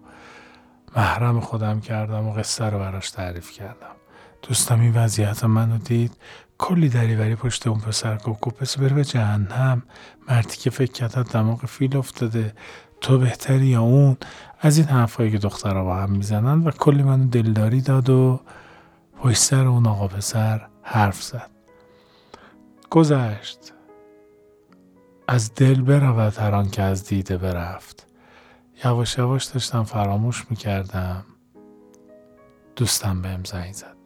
محرم 0.96 1.40
خودم 1.40 1.80
کردم 1.82 2.28
و 2.28 2.34
قصه 2.34 2.66
رو 2.66 2.80
براش 2.80 3.12
تعریف 3.12 3.52
کردم. 3.52 3.96
دوستم 4.42 4.82
این 4.82 4.94
وضعیت 4.96 5.44
منو 5.44 5.78
دید. 5.78 6.12
کلی 6.60 6.90
دریوری 6.90 7.36
پشت 7.36 7.68
اون 7.68 7.80
پسر 7.80 8.18
گفت 8.18 8.44
پس 8.44 8.78
بره 8.78 8.94
به 8.94 9.04
جهنم. 9.04 9.84
مردی 10.30 10.56
که 10.56 10.70
فکر 10.70 10.92
کرد 10.92 11.32
دماغ 11.32 11.66
فیل 11.66 11.98
افتاده. 11.98 12.54
تو 13.02 13.18
بهتری 13.18 13.66
یا 13.66 13.82
اون؟ 13.82 14.18
از 14.60 14.78
این 14.78 14.88
حرفایی 14.88 15.32
که 15.32 15.38
دخترها 15.38 15.84
با 15.84 15.96
هم 15.96 16.12
می‌زنن 16.12 16.64
و 16.64 16.72
کلی 16.72 17.04
منو 17.04 17.28
دلداری 17.28 17.82
داد 17.82 18.10
و 18.10 18.40
پشت 19.18 19.38
سر 19.38 19.66
اون 19.66 19.88
آقا 19.88 20.08
پسر 20.08 20.68
حرف 20.82 21.24
زد. 21.24 21.50
گذشت. 22.90 23.74
از 25.28 25.54
دل 25.54 25.82
برود 25.82 26.38
هر 26.38 26.64
که 26.64 26.82
از 26.82 27.04
دیده 27.08 27.38
برفت. 27.38 28.08
یواش 28.86 29.18
یواش 29.18 29.46
داشتم 29.46 29.84
فراموش 29.84 30.46
می‌کردم. 30.50 31.26
دوستم 32.76 33.22
بهم 33.22 33.44
زنگ 33.44 33.74
زد. 33.74 33.99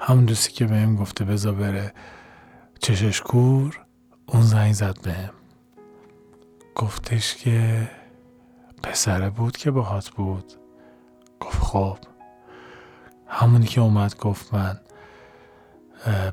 همون 0.00 0.24
دوستی 0.24 0.52
که 0.52 0.66
بهم 0.66 0.96
گفته 0.96 1.24
بزا 1.24 1.52
بره 1.52 1.92
چشش 2.78 3.20
کور 3.20 3.80
اون 4.26 4.42
زنگ 4.42 4.72
زد 4.72 5.00
بهم. 5.02 5.30
گفتش 6.74 7.34
که 7.34 7.88
پسره 8.82 9.30
بود 9.30 9.56
که 9.56 9.70
باهات 9.70 10.10
بود. 10.10 10.52
گفت 11.40 11.62
خب. 11.62 11.98
همونی 13.26 13.66
که 13.66 13.80
اومد 13.80 14.16
گفت 14.16 14.54
من 14.54 14.80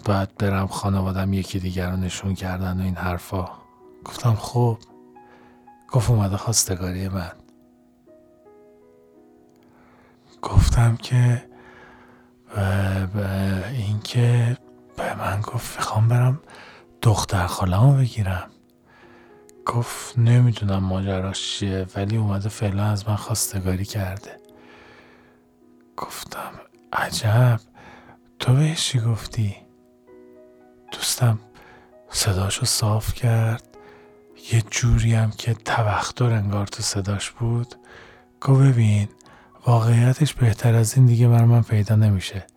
باید 0.06 0.38
برم 0.38 0.68
خانوادم 0.68 1.34
یکی 1.34 1.60
دیگر 1.60 1.90
رو 1.90 1.98
نشون 1.98 2.34
کردن 2.34 2.80
و 2.80 2.84
این 2.84 2.96
حرفا. 2.96 3.50
گفتم 4.06 4.36
خب. 4.36 4.78
گفت 5.92 6.10
اومده 6.10 6.38
خواستگاری 6.38 7.08
من. 7.08 7.32
گفتم 10.42 10.96
که 10.96 11.44
و 12.57 13.19
اینکه 13.69 14.57
به 14.98 15.15
من 15.15 15.41
گفت 15.41 15.77
می‌خوام 15.77 16.07
برم 16.07 16.41
دختر 17.01 17.48
خالمو 17.48 17.98
بگیرم. 17.98 18.50
گفت 19.65 20.17
نمی‌دونم 20.17 20.83
ماجراش 20.83 21.51
چیه 21.51 21.86
ولی 21.95 22.17
اومده 22.17 22.50
فعلا 22.50 22.83
از 22.83 23.10
من 23.10 23.15
خواستگاری 23.15 23.86
کرده. 23.86 24.38
گفتم 25.98 26.51
عجب 26.93 27.60
تو 28.39 28.53
بهش 28.53 28.88
چی 28.88 29.00
گفتی؟ 29.00 29.55
دوستم 30.91 31.39
صداشو 32.10 32.65
صاف 32.65 33.13
کرد. 33.13 33.63
یه 34.53 34.62
جوری 34.62 35.13
هم 35.13 35.31
که 35.31 35.53
توختر 35.53 36.33
انگار 36.33 36.67
تو 36.67 36.83
صداش 36.83 37.31
بود. 37.31 37.75
گفت 38.41 38.62
ببین 38.62 39.10
واقعیتش 39.65 40.34
بهتر 40.34 40.75
از 40.75 40.98
این 40.98 41.05
دیگه 41.05 41.27
بر 41.27 41.46
من 41.46 41.62
پیدا 41.63 41.96
نمیشه. 41.96 42.48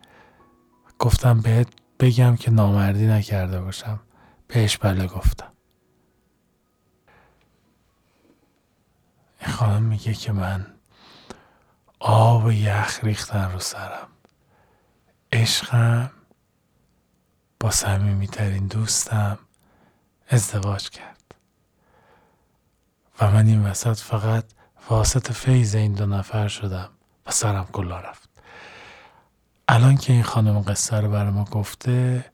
گفتم 0.99 1.41
بهت 1.41 1.69
بگم 2.01 2.37
که 2.37 2.51
نامردی 2.51 3.07
نکرده 3.07 3.61
باشم. 3.61 4.01
بهش 4.49 4.77
بله 4.77 5.07
گفتم. 5.07 5.53
این 9.41 9.51
خانم 9.51 9.83
میگه 9.83 10.15
که 10.15 10.33
من 10.33 10.67
آب 11.99 12.51
یخ 12.51 13.01
ریختن 13.03 13.53
رو 13.53 13.59
سرم. 13.59 14.09
عشقم 15.33 16.11
با 17.61 17.71
صمیمیترین 17.71 18.67
دوستم 18.67 19.39
ازدواج 20.29 20.91
کرد. 20.91 21.35
و 23.21 23.31
من 23.31 23.47
این 23.47 23.67
وسط 23.67 23.97
فقط 23.97 24.45
واسط 24.91 25.33
فیض 25.33 25.75
این 25.75 25.93
دو 25.93 26.07
نفر 26.07 26.49
شدم. 26.49 26.96
و 27.27 27.31
سرم 27.31 27.69
کلا 27.73 28.01
رفت. 28.01 28.29
الان 29.69 29.97
که 29.97 30.13
این 30.13 30.23
خانم 30.23 30.61
قصه 30.61 31.01
رو 31.01 31.11
برای 31.11 31.31
ما 31.31 31.45
گفته 31.45 32.25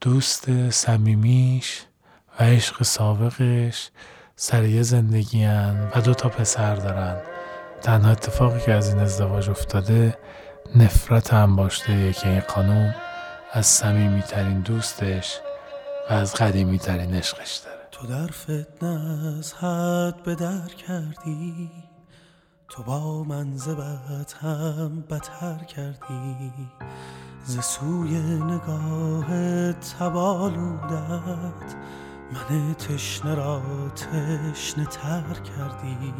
دوست 0.00 0.70
صمیمیش 0.70 1.82
و 2.40 2.44
عشق 2.44 2.82
سابقش 2.82 3.90
سر 4.36 4.64
یه 4.64 4.82
زندگی 4.82 5.46
و 5.94 6.00
دو 6.04 6.14
تا 6.14 6.28
پسر 6.28 6.74
دارن. 6.74 7.16
تنها 7.82 8.10
اتفاقی 8.10 8.60
که 8.60 8.72
از 8.72 8.88
این 8.88 8.98
ازدواج 8.98 9.50
افتاده 9.50 10.18
نفرت 10.76 11.32
هم 11.32 11.56
باشته 11.56 12.12
که 12.12 12.28
این 12.28 12.42
خانم 12.48 12.94
از 13.52 13.66
صمیمیترین 13.66 14.60
دوستش 14.60 15.40
و 16.10 16.12
از 16.12 16.34
قدیمی 16.34 16.78
ترین 16.78 17.14
عشقش 17.14 17.56
داره. 17.56 17.88
تو 17.92 18.06
در 18.06 18.26
فتنه 18.26 19.36
از 19.38 19.54
حد 19.54 20.22
به 20.22 20.34
در 20.34 20.68
کردی؟ 20.68 21.70
تو 22.68 22.82
با 22.82 23.24
منزبت 23.24 24.36
هم 24.40 25.04
بتر 25.10 25.64
کردی 25.64 26.50
ز 27.44 27.60
سوی 27.60 28.20
نگاه 28.20 29.72
تبالودت 29.72 31.74
من 32.32 32.74
تشنه 32.74 33.34
را 33.34 33.62
تشنه 33.94 34.84
تر 34.84 35.22
کردی. 35.22 36.14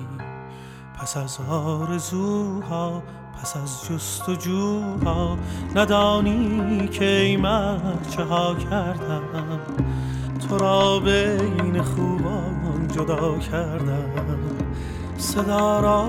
پس 0.98 1.16
از 1.16 1.38
آرزوها 1.48 3.02
پس 3.42 3.56
از 3.56 3.84
جستجوها 3.84 5.38
ندانی 5.74 6.88
که 6.88 7.04
ای 7.04 7.36
چه 8.10 8.24
ها 8.24 8.54
کردم. 8.54 9.60
تو 10.48 10.58
را 10.58 11.00
بین 11.00 11.82
خوبان 11.82 12.88
جدا 12.88 13.38
کردم. 13.38 14.05
صدا 15.18 15.80
را 15.80 16.06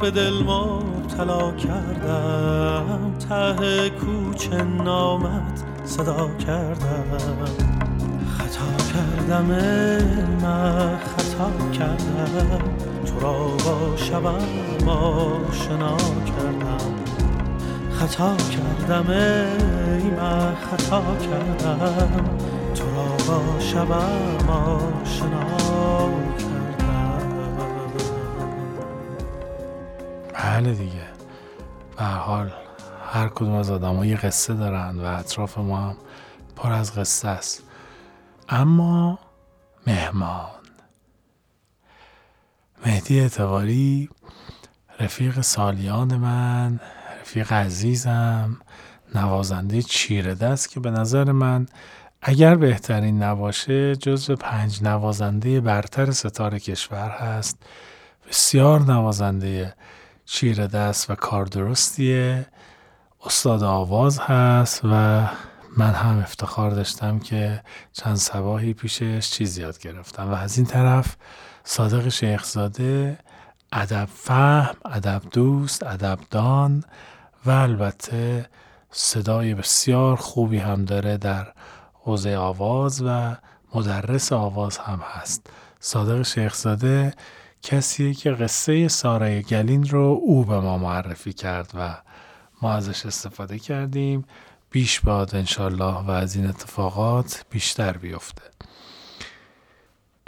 به 0.00 0.10
دل 0.10 0.42
مبتلا 0.42 1.52
کردم. 1.52 3.12
ته 3.28 3.90
کوچه 3.90 4.62
نامت 4.62 5.64
صدا 5.84 6.28
کردم. 6.46 7.04
خطا 8.38 8.92
کردم 8.92 9.44
من 10.42 10.98
خطا 10.98 11.50
کردم. 11.72 12.60
تو 13.06 13.20
را 13.20 13.32
با 13.32 13.96
شبم 13.96 14.88
آشنا 14.88 15.96
کردم. 15.96 16.94
خطا 17.92 18.36
کردم 18.36 19.10
ای 19.10 20.10
من 20.10 20.54
خطا 20.54 21.02
کردم. 21.20 22.24
تو 22.74 22.84
را 22.84 23.08
با 23.26 23.60
شبم 23.60 24.48
آشنا 24.48 25.46
کردم. 26.38 26.47
بله 30.58 30.74
دیگه. 30.74 31.06
به 31.96 32.04
حال 32.04 32.52
هر 33.12 33.28
کدوم 33.28 33.54
از 33.54 33.70
آدم 33.70 34.04
یه 34.04 34.16
قصه 34.16 34.54
دارن 34.54 34.98
و 35.00 35.04
اطراف 35.04 35.58
ما 35.58 35.76
هم 35.80 35.96
پر 36.56 36.72
از 36.72 36.94
قصه 36.94 37.28
است. 37.28 37.62
اما 38.48 39.18
مهمان. 39.86 40.50
مهدی 42.86 43.20
اعتباری 43.20 44.08
رفیق 45.00 45.40
سالیان 45.40 46.16
من 46.16 46.80
رفیق 47.20 47.52
عزیزم 47.52 48.56
نوازنده 49.14 49.82
چیره 49.82 50.34
دست 50.34 50.70
که 50.70 50.80
به 50.80 50.90
نظر 50.90 51.32
من 51.32 51.66
اگر 52.22 52.54
بهترین 52.54 53.22
نباشه 53.22 53.96
جزو 53.96 54.36
پنج 54.36 54.82
نوازنده 54.82 55.60
برتر 55.60 56.10
ستاره 56.10 56.58
کشور 56.58 57.08
هست. 57.10 57.58
بسیار 58.28 58.80
نوازنده 58.80 59.74
چیره 60.30 60.66
دست 60.66 61.10
و 61.10 61.14
کار 61.14 61.44
درستیه. 61.44 62.46
استاد 63.24 63.62
آواز 63.62 64.18
هست 64.18 64.80
و 64.84 64.88
من 65.76 65.92
هم 65.94 66.18
افتخار 66.18 66.70
داشتم 66.70 67.18
که 67.18 67.62
چند 67.92 68.16
سباهی 68.16 68.74
پیشش 68.74 69.30
چیز 69.30 69.58
یاد 69.58 69.78
گرفتم. 69.78 70.30
و 70.30 70.34
از 70.34 70.56
این 70.56 70.66
طرف 70.66 71.16
صادق 71.64 72.08
شیخزاده 72.08 73.18
ادب 73.72 74.08
فهم، 74.14 74.76
ادب 74.84 75.22
دوست، 75.32 75.82
ادب 75.82 76.18
دان 76.30 76.84
و 77.46 77.50
البته 77.50 78.48
صدای 78.90 79.54
بسیار 79.54 80.16
خوبی 80.16 80.58
هم 80.58 80.84
داره 80.84 81.16
در 81.16 81.52
حوزه 81.92 82.36
آواز 82.36 83.02
و 83.06 83.36
مدرس 83.74 84.32
آواز 84.32 84.78
هم 84.78 85.00
هست. 85.14 85.50
صادق 85.80 86.22
شیخزاده 86.22 87.14
کسیه 87.62 88.14
که 88.14 88.30
قصه 88.30 88.88
سارای 88.88 89.42
گلین 89.42 89.88
رو 89.88 90.20
او 90.22 90.44
به 90.44 90.60
ما 90.60 90.78
معرفی 90.78 91.32
کرد 91.32 91.70
و 91.74 91.96
ما 92.62 92.72
ازش 92.72 93.06
استفاده 93.06 93.58
کردیم. 93.58 94.24
بیش 94.70 95.00
باد 95.00 95.36
انشالله 95.36 96.06
و 96.06 96.10
از 96.10 96.36
این 96.36 96.46
اتفاقات 96.46 97.44
بیشتر 97.50 97.92
بیفته. 97.92 98.42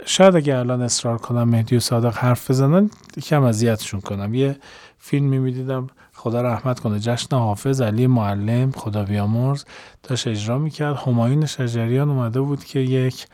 شاید 0.05 0.35
اگه 0.35 0.57
الان 0.57 0.81
اصرار 0.81 1.17
کنم 1.17 1.49
مهدی 1.49 1.75
و 1.75 1.79
صادق 1.79 2.17
حرف 2.17 2.51
بزنن 2.51 2.89
کم 3.23 3.43
اذیتشون 3.43 4.01
کنم. 4.01 4.33
یه 4.33 4.57
فیلمی 4.99 5.39
می‌دیدم 5.39 5.87
خدا 6.13 6.41
رحمت 6.41 6.79
کنه 6.79 6.99
جشن 6.99 7.35
حافظ 7.35 7.81
علی 7.81 8.07
معلم 8.07 8.71
خدا 8.71 9.03
بیامرز 9.03 9.65
داشت 10.03 10.27
اجرا 10.27 10.57
می‌کرد. 10.57 10.95
همایون 10.95 11.45
شجریان 11.45 12.09
اومده 12.09 12.41
بود 12.41 12.63
که 12.63 12.79
یک 12.79 13.27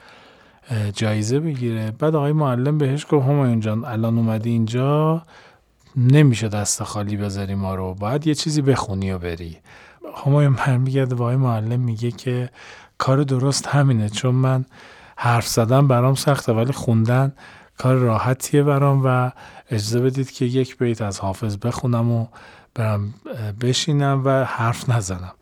جایزه 0.93 1.39
بگیره. 1.39 1.91
بعد 1.91 2.15
آقای 2.15 2.31
معلم 2.31 2.77
بهش 2.77 3.05
گفت 3.09 3.27
همایون 3.27 3.59
جان 3.59 3.85
الان 3.85 4.17
اومدی 4.17 4.49
اینجا 4.49 5.23
نمیشه 5.95 6.47
دست 6.47 6.83
خالی 6.83 7.17
بذاری 7.17 7.55
ما 7.55 7.75
رو. 7.75 7.93
باید 7.93 8.27
یه 8.27 8.35
چیزی 8.35 8.61
بخونی 8.61 9.11
و 9.11 9.17
بری. 9.17 9.57
همایون 10.25 10.53
برمیگرده 10.53 11.15
با 11.15 11.25
آقای 11.25 11.35
معلم 11.35 11.79
میگه 11.79 12.11
که 12.11 12.49
کار 12.97 13.23
درست 13.23 13.67
همینه 13.67 14.09
چون 14.09 14.35
من 14.35 14.65
حرف 15.17 15.47
زدن 15.47 15.87
برام 15.87 16.15
سخته 16.15 16.53
ولی 16.53 16.73
خوندن 16.73 17.33
کار 17.77 17.95
راحتیه 17.95 18.63
برام 18.63 19.01
و 19.05 19.31
اجازه 19.69 19.99
بدید 19.99 20.31
که 20.31 20.45
یک 20.45 20.77
بیت 20.77 21.01
از 21.01 21.19
حافظ 21.19 21.57
بخونم 21.57 22.11
و 22.11 22.27
برم 22.75 23.13
بشینم 23.61 24.21
و 24.25 24.43
حرف 24.43 24.89
نزنم. 24.89 25.33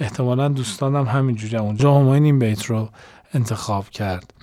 احتمالا 0.00 0.48
دوستانم 0.48 1.04
همینجوری 1.04 1.56
اونجا 1.56 1.94
هماین 1.94 2.24
این 2.24 2.38
بیت 2.38 2.64
رو 2.64 2.88
انتخاب 3.34 3.90
کرد. 3.90 4.34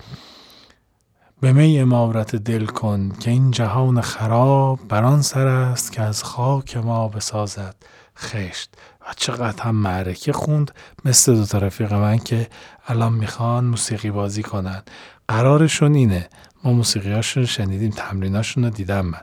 به 1.40 1.52
می 1.52 1.80
امارت 1.80 2.36
دل 2.36 2.66
کن 2.66 3.12
که 3.20 3.30
این 3.30 3.50
جهان 3.50 4.00
خراب 4.00 4.88
بران 4.88 5.22
سر 5.22 5.46
است 5.46 5.92
که 5.92 6.02
از 6.02 6.24
خاک 6.24 6.76
ما 6.76 7.08
بسازد 7.08 7.76
خشت. 8.18 8.74
و 9.00 9.12
چقدر 9.16 9.62
هم 9.62 9.74
معرکه 9.74 10.32
خوند 10.32 10.70
مثل 11.04 11.34
دو 11.34 11.46
تا 11.46 11.58
رفیق 11.58 11.92
من 11.92 12.18
که 12.18 12.48
الان 12.86 13.12
می‌خوان 13.12 13.64
موسیقی 13.64 14.10
بازی 14.10 14.42
کنن. 14.42 14.82
قرارشون 15.28 15.94
اینه. 15.94 16.28
ما 16.64 16.72
موسیقی 16.72 17.12
هاشون 17.12 17.46
شنیدیم 17.46 17.90
تمریناشون 17.90 18.64
رو 18.64 18.70
دیدم 18.70 19.06
من. 19.06 19.20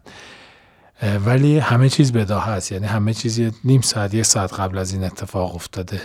ولی 1.25 1.60
همه 1.60 1.89
چیز 1.89 2.13
بداه 2.13 2.45
هست 2.45 2.71
یعنی 2.71 2.86
همه 2.86 3.13
چیز 3.13 3.51
نیم 3.63 3.82
ساعت 3.82 4.13
یک 4.13 4.25
ساعت 4.25 4.54
قبل 4.54 4.78
از 4.78 4.93
این 4.93 5.04
اتفاق 5.04 5.56
افتاده. 5.56 6.01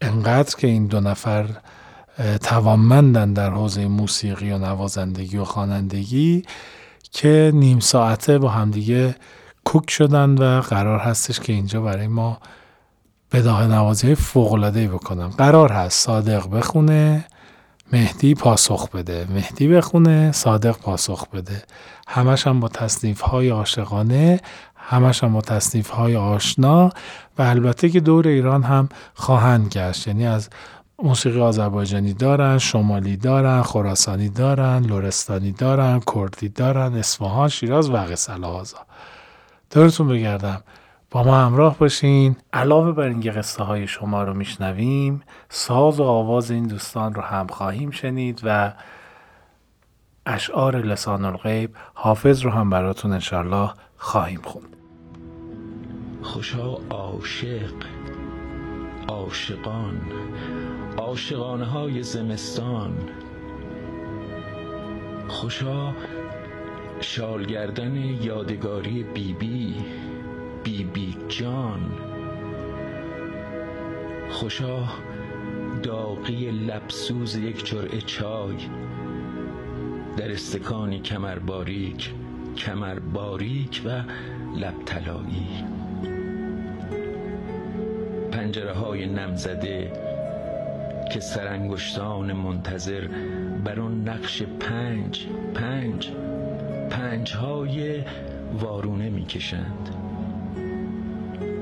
انقدر 0.00 0.56
که 0.56 0.66
این 0.66 0.86
دو 0.86 1.00
نفر 1.00 1.46
توانمندن 2.42 3.32
در 3.32 3.50
حوزه 3.50 3.86
موسیقی 3.86 4.52
و 4.52 4.58
نوازندگی 4.58 5.36
و 5.36 5.44
خوانندگی 5.44 6.44
که 7.12 7.50
نیم 7.54 7.80
ساعته 7.80 8.38
با 8.38 8.48
همدیگه 8.48 9.14
کوک 9.64 9.90
شدن 9.90 10.30
و 10.30 10.60
قرار 10.60 10.98
هستش 10.98 11.40
که 11.40 11.52
اینجا 11.52 11.80
برای 11.80 12.06
ما 12.06 12.38
بداه 13.32 13.66
نوازی 13.66 14.06
های 14.06 14.16
فوقلادهی 14.16 14.88
بکنم 14.88 15.28
قرار 15.28 15.72
هست 15.72 16.06
صادق 16.06 16.50
بخونه 16.50 17.24
مهدی 17.92 18.34
پاسخ 18.34 18.90
بده. 18.90 19.26
مهدی 19.30 19.68
بخونه 19.68 20.32
صادق 20.32 20.76
پاسخ 20.78 21.26
بده. 21.28 21.62
همش 22.08 22.46
هم 22.46 22.60
با 22.60 22.68
تصنیف 22.68 23.20
های 23.20 23.48
عاشقانه 23.48 24.40
همش 24.76 25.24
هم 25.24 25.32
با 25.32 25.40
تصنیف 25.40 25.90
های 25.90 26.16
آشنا 26.16 26.88
و 27.38 27.42
البته 27.42 27.88
که 27.88 28.00
دور 28.00 28.28
ایران 28.28 28.62
هم 28.62 28.88
خواهند 29.14 29.68
گشت. 29.68 30.06
یعنی 30.06 30.26
از 30.26 30.48
موسیقی 31.02 31.40
آذربایجانی 31.40 32.12
دارن 32.12 32.58
شمالی 32.58 33.16
دارن 33.16 33.62
خراسانی 33.62 34.28
دارن 34.28 34.86
لورستانی 34.86 35.52
دارن 35.52 36.00
کردی 36.14 36.48
دارن 36.48 36.94
اصفهان 36.94 37.48
شیراز 37.48 37.90
و 37.90 37.96
قصه 37.96 38.32
دورتون 39.70 40.08
بگردم. 40.08 40.62
با 41.10 41.22
ما 41.22 41.36
همراه 41.36 41.78
باشین. 41.78 42.36
علاوه 42.52 42.92
بر 42.92 43.08
اینکه 43.08 43.30
قصه 43.30 43.64
های 43.64 43.86
شما 43.86 44.22
رو 44.22 44.34
میشنویم 44.34 45.22
ساز 45.48 46.00
و 46.00 46.02
آواز 46.02 46.50
این 46.50 46.66
دوستان 46.66 47.14
رو 47.14 47.22
هم 47.22 47.46
خواهیم 47.46 47.90
شنید 47.90 48.40
و 48.44 48.72
اشعار 50.26 50.76
لسان 50.76 51.24
الغیب 51.24 51.76
حافظ 51.94 52.42
رو 52.42 52.50
هم 52.50 52.70
براتون 52.70 53.12
انشالله 53.12 53.70
خواهیم 53.96 54.40
خوند. 54.42 54.76
خوشا 56.22 56.76
عاشق 56.90 57.74
عاشقان. 59.08 60.00
عاشقانه 60.96 61.64
های 61.64 62.02
زمستان. 62.02 62.92
خوشا 65.28 65.94
شالگردن 67.00 67.96
یادگاری 67.96 69.02
بیبی 69.02 69.74
بی 70.64 70.84
بی 70.84 71.16
جان. 71.28 71.80
خوشا 74.30 74.84
داغی 75.82 76.50
لبسوز 76.50 77.36
یک 77.36 77.64
جرعه 77.64 78.00
چای. 78.00 78.56
در 80.16 80.32
استکانی 80.32 81.00
کمر 81.00 81.38
باریک 81.38 82.10
کمر 82.56 82.98
باریک 82.98 83.82
و 83.84 84.02
لب 84.56 84.74
طلایی. 84.84 85.64
پنجره 88.32 88.72
های 88.72 89.06
نمزده 89.06 90.09
که 91.10 91.20
سرانگشتان 91.20 92.32
منتظر 92.32 93.08
بر 93.64 93.80
آن 93.80 94.08
نقش 94.08 94.42
پنج 94.42 95.26
پنج 95.54 96.10
پنج 96.90 97.34
های 97.34 98.04
وارونه 98.60 99.10
می‌کشند. 99.10 99.88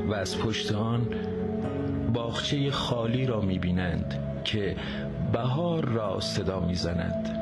و 0.09 0.15
از 0.15 0.39
پشت 0.39 0.73
آن 0.73 1.09
باغچه 2.15 2.71
خالی 2.71 3.27
را 3.27 3.41
می‌بینند 3.41 4.15
که 4.45 4.77
بهار 5.33 5.85
را 5.85 6.21
صدا 6.21 6.61
می‌زند. 6.61 7.39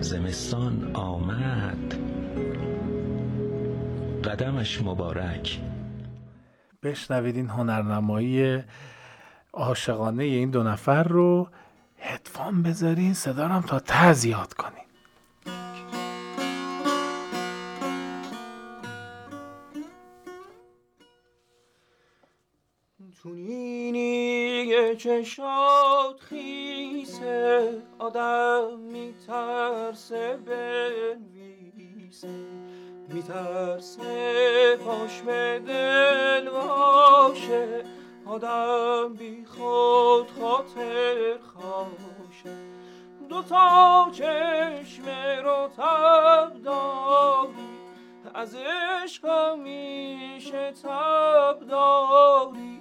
زمستان 0.00 0.90
آمد. 0.94 1.94
قدمش 4.24 4.82
مبارک. 4.82 5.60
بشنوید 6.82 7.36
این 7.36 7.48
هنرنمایی 7.48 8.62
عاشقانه 9.54 10.24
این 10.24 10.50
دو 10.50 10.62
نفر 10.62 11.02
رو 11.02 11.48
هدفون 11.98 12.62
بذارین 12.62 13.14
صدا 13.14 13.62
تا 13.66 13.80
تزیاد 13.86 14.54
کنین. 14.54 14.84
تونینی 23.22 24.96
چشات 24.96 26.20
خیسه 26.20 27.72
آدم 27.98 28.78
میترسه 28.78 30.36
بنویسه 30.46 32.28
میترسه 33.08 34.76
پاش 34.76 35.20
به 35.20 35.62
دل 35.66 36.50
باشه. 36.50 37.84
آدم 38.26 39.14
بی 39.14 39.44
خود 39.44 40.30
خاطر 40.40 41.38
خواشه 41.38 42.56
دو 43.28 43.42
تا 43.42 44.10
چشم 44.12 45.04
رو 45.44 45.68
تب 45.68 46.62
داری 46.62 47.74
از 48.34 48.54
عشق 48.54 49.24
همیشه 49.24 50.72
تب 50.72 51.60
داری. 51.68 52.80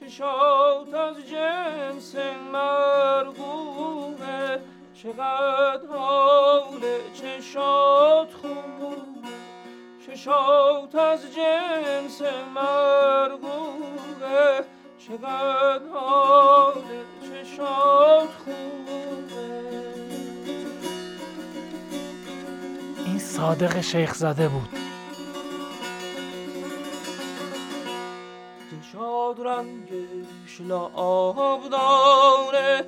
چشات 0.00 0.94
از 0.94 1.28
جنس 1.28 2.16
مرگومه 2.52 4.60
چقدر 4.94 5.86
حال 5.86 6.80
چشات 7.14 8.34
خوبه 8.34 9.28
چشات 10.06 10.94
از 10.94 11.34
جنس 11.34 12.22
مرگوه 12.54 13.96
چقدر 15.08 15.88
حال 15.94 16.82
چشات 17.22 18.28
خوبه. 18.44 19.66
این 23.06 23.18
صادق 23.18 23.80
شیخ 23.80 24.14
زده 24.14 24.48
بود. 24.48 24.68
چشات 28.70 29.40
رنگش 29.40 30.60
آب 30.94 31.70
داره 31.70 32.84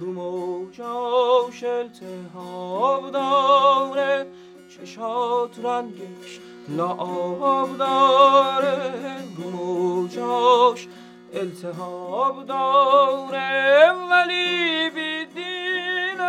رو 0.00 0.12
موجاش 0.12 1.64
التهاب 1.64 3.10
داره. 3.10 4.26
چشات 4.68 5.58
رنگش 5.58 6.40
لعاب 6.68 7.78
داره 7.78 8.92
موجاش 9.38 10.88
التهاب 11.34 12.46
داره 12.46 13.92
ولی 14.10 14.90
بی 14.90 15.26
دین 15.26 16.20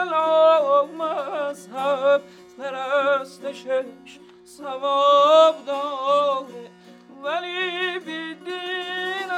مذهب 0.97 2.21
پرستشش 2.57 4.19
ثواب 4.45 5.55
داره. 5.65 6.71
ولی 7.23 7.99
بی 7.99 8.33
دین 8.33 9.31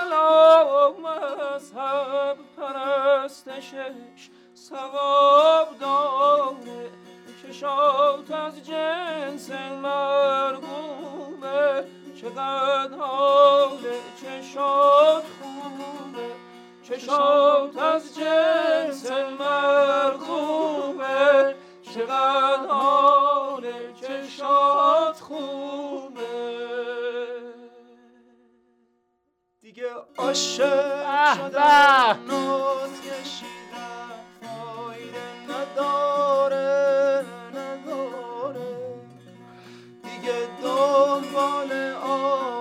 مذهب 1.04 2.38
پرستشش 2.58 4.30
ثواب 4.56 5.80
داره. 5.80 6.89
چشات 7.43 8.32
از 8.32 8.65
جنس 8.65 9.51
مرگومه 9.84 10.86
چقدر 12.25 12.95
حال 12.97 13.79
چشات 14.21 15.23
خوبه 15.41 16.29
چشات 16.83 17.77
از 17.77 18.15
جنس 18.15 19.11
مرگومه 19.39 20.75
چقدر 21.81 22.67
حال 22.69 23.63
چشات 24.01 25.19
خوبه 25.19 26.21
دیگه 29.61 29.89
عاشق 30.17 31.35
شدم 31.35 32.19
ناز 32.27 33.01
کشیدم 33.01 34.11
فایده 34.41 35.23
نداره. 35.49 36.94
دنبال 40.95 41.71
آهو 42.03 42.55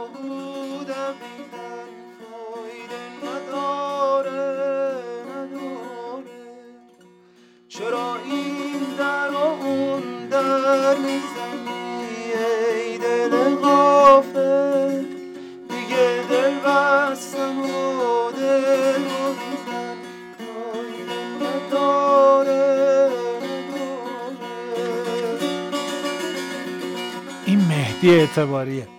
مهدی 28.38 28.93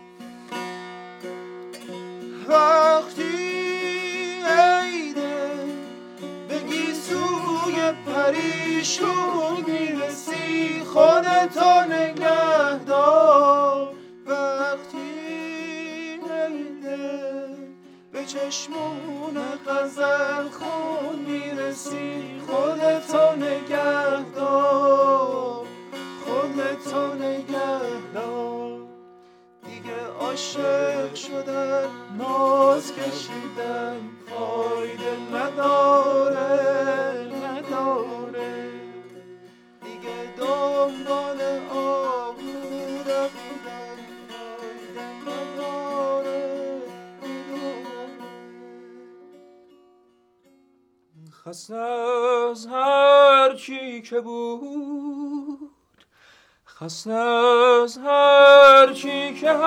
خسته 56.86 57.12
از 57.12 57.98
هر 57.98 58.94
چی 58.94 59.34
که 59.34 59.52
هست 59.52 59.66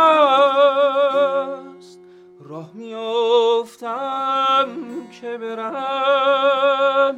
راه 2.40 2.70
میافتم 2.74 4.68
که 5.20 5.38
برم 5.38 7.16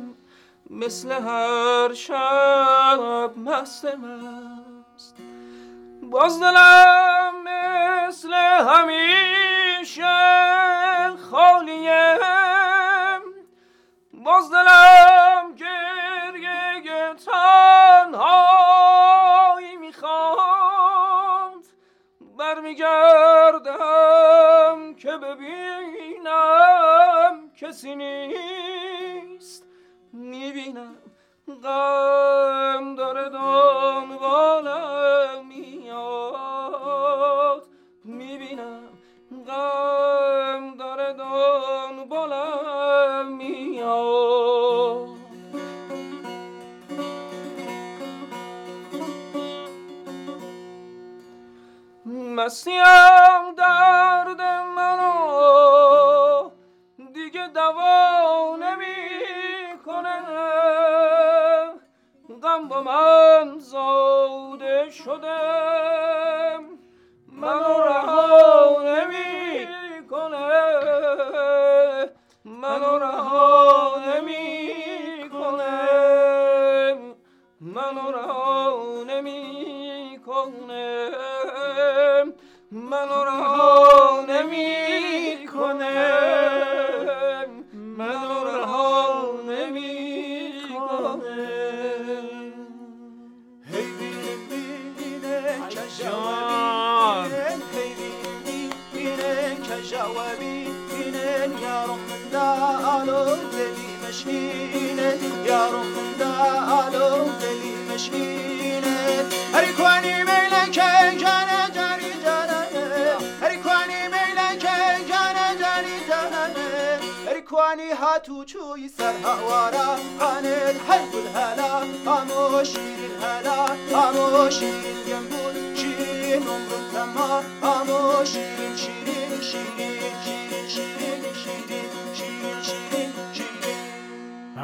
مثل 0.70 1.12
هر 1.12 1.94
شب 1.94 3.32
مست 3.36 3.84
مست. 3.84 5.16
باز 6.02 6.40
دلم 6.40 7.34
مثل 7.44 8.34
همیشه 8.34 10.06
خالیه. 11.30 12.18
باز 14.14 14.50
دلم 14.50 14.79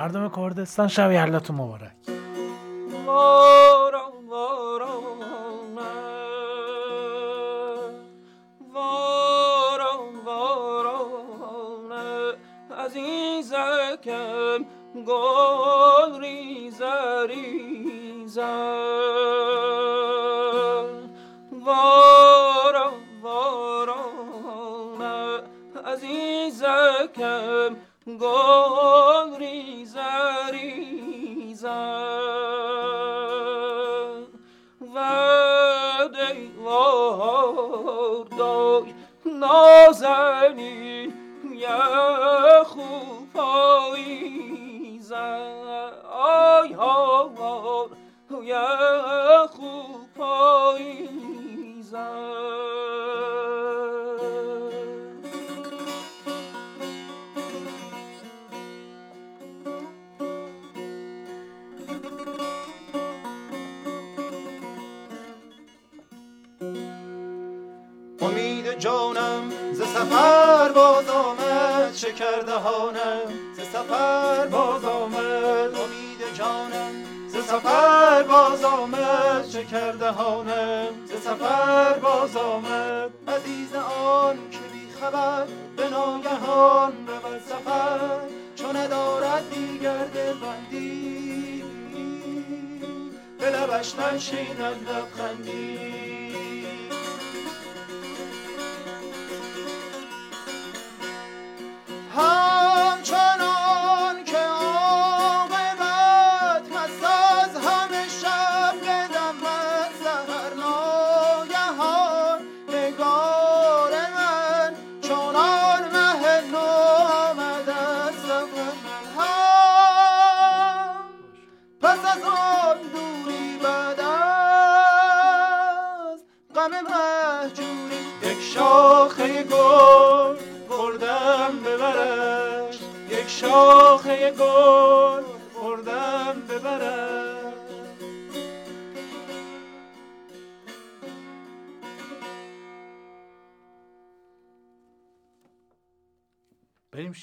مردم 0.07 0.29
کردستان 0.37 0.89
شب 0.89 1.13
یلداتون 1.13 1.57
مبارک. 1.57 1.93
وارم 3.07 4.29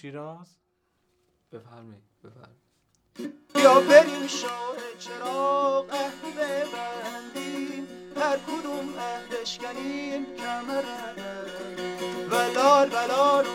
شیراز؟ 0.04 0.48
بفرمایید 1.52 2.04
بفرمایید. 2.24 2.64
یا 3.56 3.80
بریم 3.80 4.28
شاه 4.28 4.78
چراغ 5.00 5.94
عهد 5.94 6.36
ببندیم. 6.36 7.88
هر 8.16 8.38
کدوم 8.38 8.98
اهلش 8.98 9.58
کنیم 9.58 10.36
کمر 10.36 10.84
ولار 12.32 12.88
ولار 12.88 13.46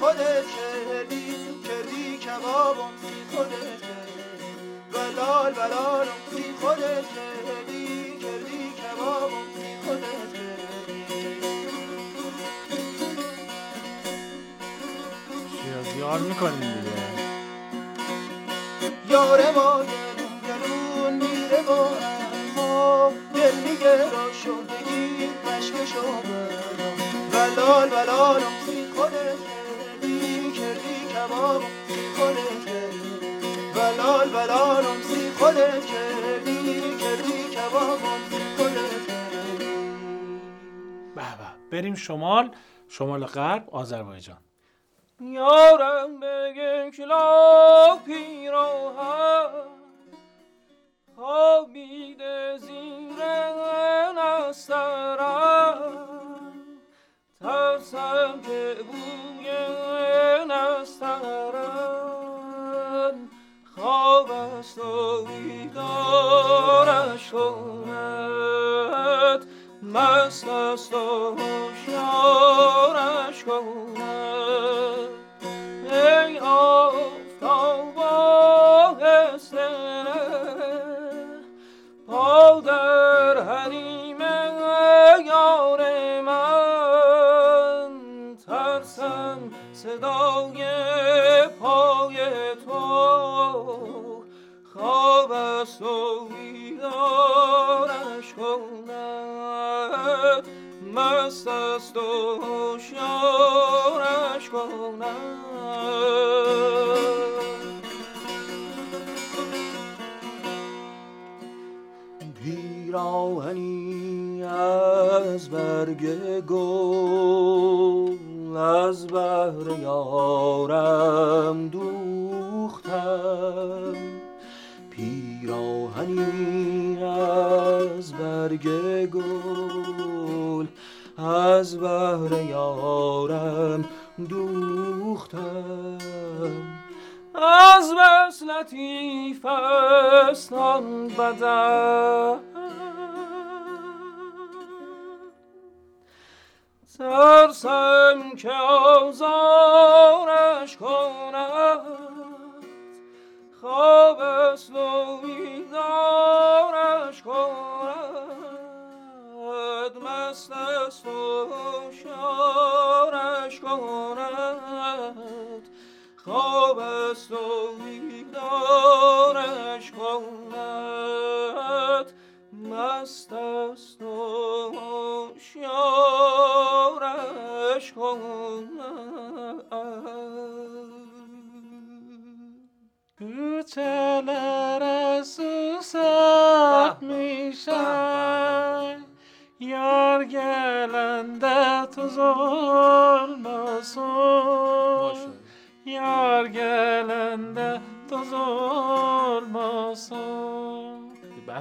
خودت 0.00 0.44
کردی 0.56 1.34
کردی 1.64 2.18
کبابم 2.18 2.96
خودت 3.30 3.80
کردی 3.82 4.52
ولار 4.92 5.52
ولار 5.52 6.06
خودت 6.60 7.04
کردی 7.14 7.71
کار 16.12 16.20
می‌کنیم 16.20 16.60
دیگه. 16.60 16.92
یاره 19.08 19.50
ما 19.50 19.84
درون 20.48 21.12
میره 21.14 21.62
با 21.68 21.88
ما 22.56 23.12
دل 23.34 23.54
میگه 23.54 24.10
را 24.10 24.32
شد 24.32 24.66
بگیر 24.72 25.30
پشمش 25.30 25.92
بلال 27.32 27.88
بلال 27.88 28.40
خودت 28.94 29.38
کردی 29.48 30.52
کردی 30.52 30.96
کباب 31.14 31.62
خودت 32.16 32.64
کردی. 32.66 33.14
بلال 33.74 34.28
بلال 34.28 34.84
خودت 35.38 35.86
کردی 35.86 36.80
کردی 37.00 37.42
کباب 37.54 37.98
خودت 38.56 39.06
کردی. 39.06 39.66
بریم 41.70 41.94
شمال 41.94 42.50
شمال 42.88 43.26
غرب 43.26 43.70
آذربایجان. 43.70 44.51
یارم 45.22 46.20
به 46.20 46.54
یک 46.56 47.00
لاک 47.00 48.04
پیراهن 48.04 49.46
خوابیده 51.16 52.58
زیر 52.58 53.24
نسترم 54.18 55.52
ترسم 57.40 58.40
که 58.46 58.76
بوی 58.92 59.48
نسترم 60.48 61.31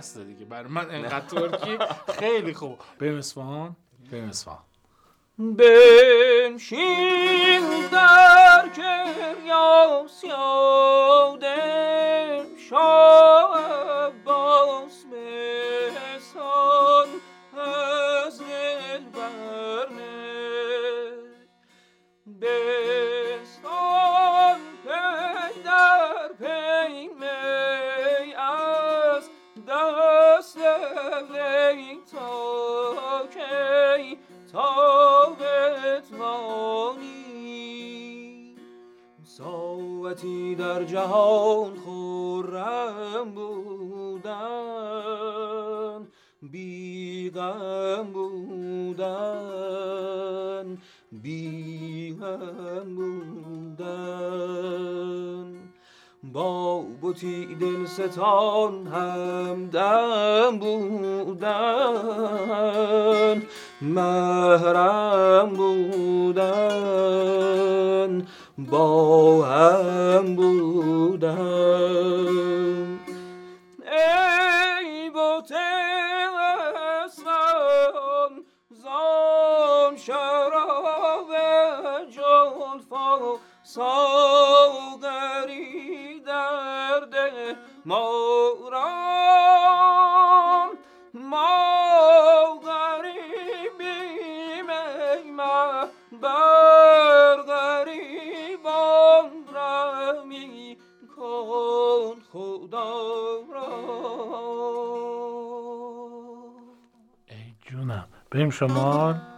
بسته 0.01 0.23
دیگه. 0.23 0.45
برای 0.45 0.67
من 0.69 0.91
انقدر 0.91 1.25
ترکی 1.25 1.77
خیلی 2.19 2.53
خوب. 2.53 2.79
بریم 2.99 3.17
اصفهان. 3.17 3.75
بریم 4.11 4.29
اصفهان. 4.29 4.59
بنشین 5.37 6.89
در 7.91 8.69
کریا 8.75 10.05
یاد 11.37 11.43
شاه 12.69 14.11
تابت 34.51 36.11
مانی 36.19 37.11
ساعتی 39.23 40.55
در 40.55 40.83
جهان 40.83 41.75
خورم 41.75 43.31
بودن 43.35 44.41
بیغم 46.41 48.13
بودن 48.13 49.61
بیغم 51.11 52.95
بودن. 52.95 54.41
با 56.23 56.81
بوتی 57.01 57.55
دل 57.55 57.85
ستان 57.85 58.87
همدم 58.87 60.59
بودن. 60.59 61.51
محرم 63.81 65.49
بودن 65.49 66.51
با 68.57 69.45
هم 69.45 70.35
بودن. 70.35 71.37
ای 73.91 75.09
بوت 75.09 75.51
اسمان 77.03 78.45
زام 78.69 79.95
شراب 79.95 81.27
جلفا 82.09 83.37
ساغری 83.63 85.01
در 86.19 86.99
ده 87.11 87.55
را 88.71 89.11
بریم 108.41 108.49
شمال 108.49 109.30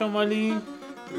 شمالی. 0.00 0.54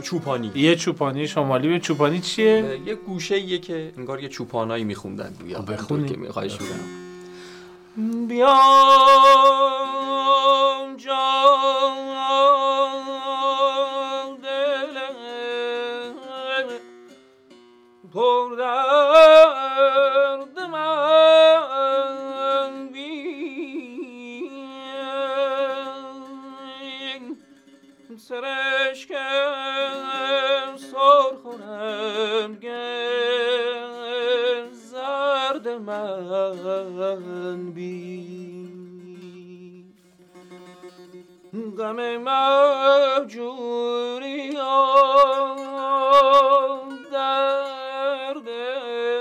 چوپانی. 0.04 0.52
یه 0.56 0.76
چوپانی 0.76 1.28
شمالی. 1.28 1.68
به 1.68 1.80
چوپانی 1.80 2.20
چیه؟ 2.20 2.80
یه 2.86 2.96
گوشه 2.96 3.36
ایه 3.36 3.58
که 3.58 3.92
انگار 3.98 4.24
یه 4.24 4.30
چوپانایی 4.30 4.84
میخوندن. 4.84 5.34
گویا 5.42 5.58
خب 5.62 5.74
بخونی. 5.74 6.10
که 6.10 6.18
میخواهش 6.18 6.58
می‌کنم 6.62 8.28
بیام 8.28 8.58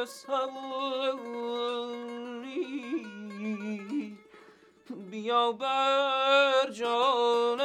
سوری 0.07 1.91
بیا 5.11 5.51
بر 5.53 6.71
جان 6.71 7.61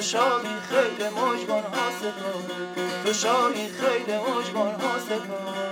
شاهی 0.00 0.60
خیلی 0.68 1.08
مجبان 1.08 1.62
حاسبانه 1.62 3.04
تو 3.04 3.12
شاهی 3.12 3.68
خیلی 3.68 4.18
مجبان 4.18 4.80
حاسبانه 4.80 5.66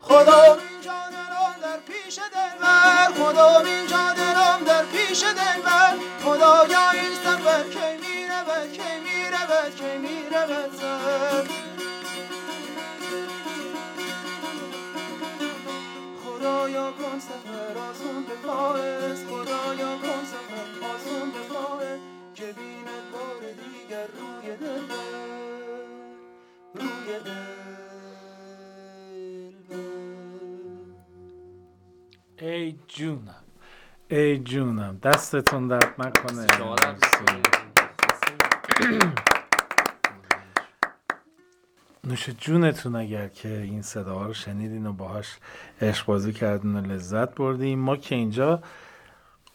خدا 0.00 0.42
اینجا 0.44 0.92
دلم 1.10 1.54
در 1.62 1.78
پیش 1.86 2.18
دلبر. 2.18 3.12
خدا 3.16 3.58
اینجا 3.60 4.12
دلم 4.16 4.64
در 4.66 4.84
پیش 4.84 5.22
دلبر. 5.22 5.96
خدایا 6.24 6.90
این 6.90 7.14
سفر 7.24 7.62
کی 7.62 7.96
میره 8.00 8.42
بد 8.42 9.76
کی 9.76 9.98
میره 9.98 10.46
بد 10.46 10.70
سر. 10.80 11.65
فائز 18.46 19.24
خدایا 19.24 19.96
کن 20.02 20.24
سفر 20.24 20.86
آسون 20.94 21.30
به 21.30 21.38
فائز 21.54 22.00
که 22.34 22.52
بینه 22.52 22.98
بار 23.12 23.40
دیگر 23.40 24.06
روی 24.06 24.56
دل 24.56 24.88
روی 26.74 27.18
دل 27.24 27.30
ای 32.38 32.76
جونم 32.88 33.44
ای 34.10 34.38
جونم 34.38 34.98
دستتون 35.02 35.68
درد 35.68 35.94
نکنه 35.98 36.46
شما 36.58 36.74
درد 36.74 36.98
نوش 42.06 42.30
جونتون 42.30 42.96
اگر 42.96 43.28
که 43.28 43.48
این 43.48 43.82
صدا 43.82 44.22
رو 44.22 44.34
شنیدین 44.34 44.86
و 44.86 44.92
باهاش 44.92 45.26
عشق 45.80 46.06
بازی 46.06 46.32
کردین 46.32 46.76
و 46.76 46.80
لذت 46.80 47.34
بردین. 47.34 47.78
ما 47.78 47.96
که 47.96 48.14
اینجا 48.14 48.62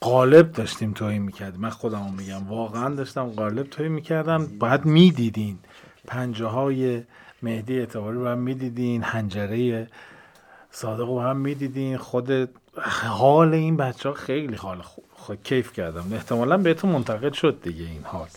قالب 0.02 0.52
داشتیم 0.52 0.94
توهین 0.94 1.22
می‌کردیم. 1.22 1.62
من 1.62 1.70
خودمو 1.70 2.12
میگم. 2.12 2.48
واقعا 2.48 2.96
داشتم 2.96 3.26
قالب 3.26 3.68
توهین 3.68 3.92
می‌کردم. 3.92 4.48
باید 4.60 4.86
می‌دیدین. 4.86 5.60
پنجه 6.08 6.46
های 6.46 7.04
مهدی 7.42 7.80
اعتباری 7.80 8.18
رو 8.18 8.28
هم 8.28 8.38
می‌دیدین. 8.38 9.04
هنجره 9.04 9.88
صادق 10.72 11.08
رو 11.08 11.22
هم 11.22 11.38
می‌دیدین. 11.38 11.98
خود 11.98 12.50
حال 13.08 13.54
این 13.54 13.78
بچه 13.78 14.10
ها 14.10 14.16
خیلی 14.16 14.56
حال 14.56 14.82
خوب 14.82 15.04
خود 15.14 15.44
کیف 15.44 15.74
کردم. 15.74 16.14
احتمالا 16.14 16.58
بهتون 16.58 16.92
منتقل 16.92 17.32
شد 17.32 17.62
دیگه 17.64 17.84
این 17.84 18.04
حال. 18.04 18.28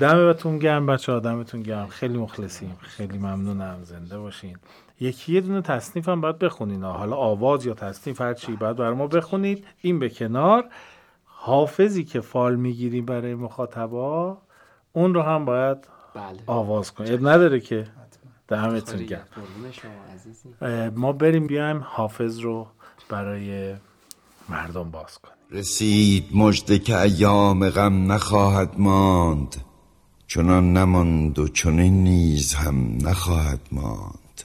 دمتون 0.00 0.58
گرم 0.58 0.86
بچه 0.86 1.12
ها 1.12 1.20
دمتون 1.20 1.62
گرم. 1.62 1.86
خیلی 1.86 2.18
مخلصیم. 2.18 2.76
خیلی 2.80 3.18
ممنونم. 3.18 3.78
زنده 3.84 4.18
باشین. 4.18 4.56
یکی 5.00 5.32
یه 5.32 5.40
دونه 5.40 5.62
تصنیف 5.62 6.08
هم 6.08 6.20
باید 6.20 6.38
بخونین. 6.38 6.84
حالا 6.84 7.16
آواز 7.16 7.66
یا 7.66 7.74
تصنیف 7.74 8.20
هر 8.20 8.34
چی 8.34 8.52
باید 8.56 8.76
برای 8.76 8.94
ما 8.94 9.06
بخونید. 9.06 9.66
این 9.80 9.98
به 9.98 10.08
کنار. 10.08 10.64
حافظی 11.24 12.04
که 12.04 12.20
فال 12.20 12.56
می‌گیریم 12.56 13.04
برای 13.04 13.34
مخاطبا 13.34 14.38
اون 14.92 15.14
رو 15.14 15.22
هم 15.22 15.44
باید 15.44 15.78
بله. 16.14 16.38
آواز 16.46 16.94
کنید 16.94 17.12
اب 17.12 17.28
نداره 17.28 17.60
که 17.60 17.86
دمتون 18.48 19.06
گرم. 19.06 20.92
ما 20.96 21.12
بریم 21.12 21.46
بیایم 21.46 21.84
حافظ 21.84 22.38
رو 22.38 22.66
برای 23.08 23.74
مردم 24.48 24.90
باز 24.90 25.18
کنیم. 25.18 25.37
رسید 25.50 26.24
مژده 26.34 26.78
که 26.78 27.00
ایام 27.00 27.70
غم 27.70 28.12
نخواهد 28.12 28.74
ماند. 28.78 29.56
چنان 30.26 30.72
نماند 30.72 31.38
و 31.38 31.48
چنین 31.48 32.02
نیز 32.02 32.54
هم 32.54 32.98
نخواهد 33.06 33.60
ماند. 33.72 34.42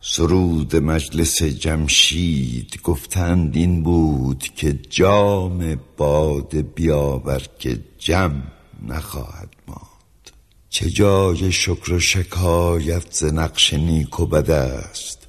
سرود 0.00 0.76
مجلس 0.76 1.42
جمشید 1.42 2.80
گفتند 2.82 3.56
این 3.56 3.82
بود 3.82 4.42
که 4.56 4.72
جام 4.72 5.80
باد 5.96 6.56
بیاور 6.74 7.42
که 7.58 7.80
جم 7.98 8.42
نخواهد 8.88 9.56
ماند. 9.68 10.30
چه 10.68 10.90
جای 10.90 11.52
شکر 11.52 11.92
و 11.92 12.00
شکایت 12.00 13.12
ز 13.12 13.24
نقش 13.24 13.74
نیک 13.74 14.20
و 14.20 14.26
بد 14.26 14.50
است. 14.50 15.28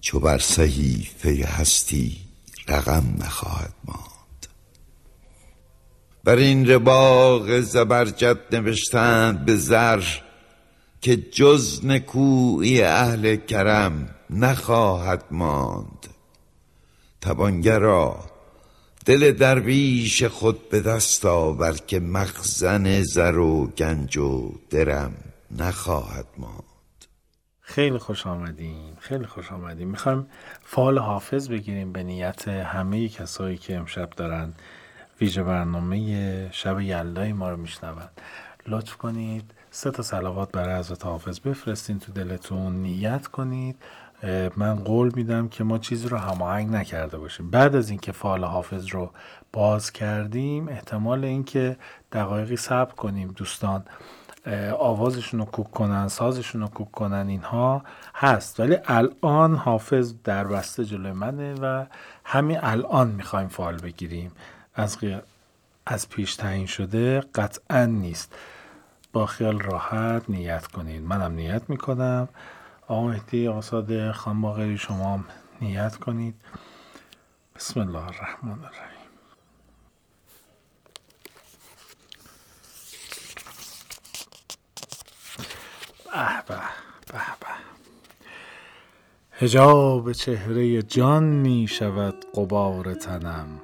چو 0.00 0.20
بر 0.20 0.38
صحیفه 0.38 1.44
هستی 1.46 2.23
رقم 2.68 3.04
نخواهد 3.18 3.74
ماند. 3.84 4.46
بر 6.24 6.36
این 6.36 6.70
رباق 6.70 7.60
زبرجد 7.60 8.38
نوشتند 8.54 9.44
به 9.44 9.56
زر 9.56 10.02
که 11.00 11.16
جز 11.16 11.84
نکوی 11.84 12.82
اهل 12.82 13.36
کرم 13.36 14.14
نخواهد 14.30 15.24
ماند. 15.30 16.06
توانگرا 17.20 18.24
دل 19.06 19.32
درویش 19.32 20.22
خود 20.22 20.68
به 20.68 20.80
دست 20.80 21.24
آور 21.24 21.72
که 21.72 22.00
مخزن 22.00 23.02
زر 23.02 23.38
و 23.38 23.66
گنج 23.66 24.18
و 24.18 24.52
درم 24.70 25.14
نخواهد 25.58 26.26
ماند. 26.38 26.73
خیلی 27.66 27.98
خوش 27.98 28.26
آمدین 28.26 28.96
خیلی 28.98 29.26
خوش 29.26 29.52
آمدین. 29.52 29.88
می‌خوایم 29.88 30.26
فال 30.62 30.98
حافظ 30.98 31.48
بگیریم 31.48 31.92
به 31.92 32.02
نیت 32.02 32.48
همه 32.48 33.08
کسایی 33.08 33.58
که 33.58 33.76
امشب 33.76 34.10
دارن 34.10 34.52
ویژه 35.20 35.42
برنامه 35.42 36.50
شب 36.52 36.80
یلدای 36.80 37.32
ما 37.32 37.50
رو 37.50 37.56
میشنون. 37.56 38.08
لطف 38.66 38.96
کنید 38.96 39.50
سه 39.70 39.90
تا 39.90 40.02
سلوات 40.02 40.52
برای 40.52 40.78
حضرت 40.78 41.04
حافظ 41.04 41.40
بفرستین 41.40 41.98
تو 41.98 42.12
دلتون. 42.12 42.72
نیت 42.72 43.26
کنید. 43.26 43.76
من 44.56 44.74
قول 44.74 45.12
میدم 45.14 45.48
که 45.48 45.64
ما 45.64 45.78
چیزی 45.78 46.08
رو 46.08 46.16
هماهنگ 46.16 46.70
نکرده 46.70 47.18
باشیم. 47.18 47.50
بعد 47.50 47.76
از 47.76 47.90
اینکه 47.90 48.12
فال 48.12 48.44
حافظ 48.44 48.86
رو 48.86 49.10
باز 49.52 49.92
کردیم 49.92 50.68
احتمال 50.68 51.24
اینکه 51.24 51.76
دقایقی 52.12 52.56
صبر 52.56 52.94
کنیم 52.94 53.28
دوستان. 53.28 53.84
آوازشون 54.78 55.40
رو 55.40 55.46
کوک 55.46 55.70
کنن 55.70 56.08
سازشون 56.08 56.60
رو 56.60 56.68
کوک 56.68 56.90
کنن 56.92 57.28
اینها 57.28 57.82
هست. 58.14 58.60
ولی 58.60 58.76
الان 58.86 59.54
حافظ 59.54 60.14
در 60.24 60.44
بسته 60.44 60.84
جلوی 60.84 61.12
منه 61.12 61.54
و 61.54 61.84
همین 62.24 62.58
الان 62.62 63.08
می‌خوایم 63.08 63.48
فال 63.48 63.76
بگیریم. 63.78 64.32
از, 64.74 64.98
غی- 65.00 65.22
از 65.86 66.08
پیش 66.08 66.36
تعیین 66.36 66.66
شده 66.66 67.20
قطعا 67.20 67.86
نیست. 67.86 68.34
با 69.12 69.26
خیال 69.26 69.60
راحت 69.60 70.22
نیت 70.30 70.66
کنید. 70.66 71.02
منم 71.02 71.32
نیت 71.32 71.70
می‌کنم. 71.70 72.28
آقا 72.88 73.06
مهدی 73.06 73.48
آقا 73.48 73.60
صادق 73.60 74.12
خانم 74.12 74.40
باقری 74.40 74.78
شما 74.78 75.24
نیت 75.60 75.96
کنید. 75.96 76.34
بسم 77.56 77.80
الله 77.80 78.04
الرحمن 78.06 78.50
الرحیم. 78.52 78.93
به 86.14 86.60
به 87.06 87.18
به. 87.40 87.46
هجاب 89.32 90.12
چهره 90.12 90.82
جان 90.82 91.24
می 91.24 91.66
شود 91.68 92.24
قبار 92.34 92.94
تنم. 92.94 93.60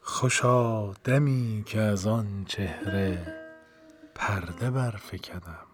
خوشا 0.00 0.92
دمی 0.92 1.62
که 1.66 1.80
از 1.80 2.06
آن 2.06 2.44
چهره 2.48 3.34
پرده 4.14 4.70
برفکنم 4.70 5.66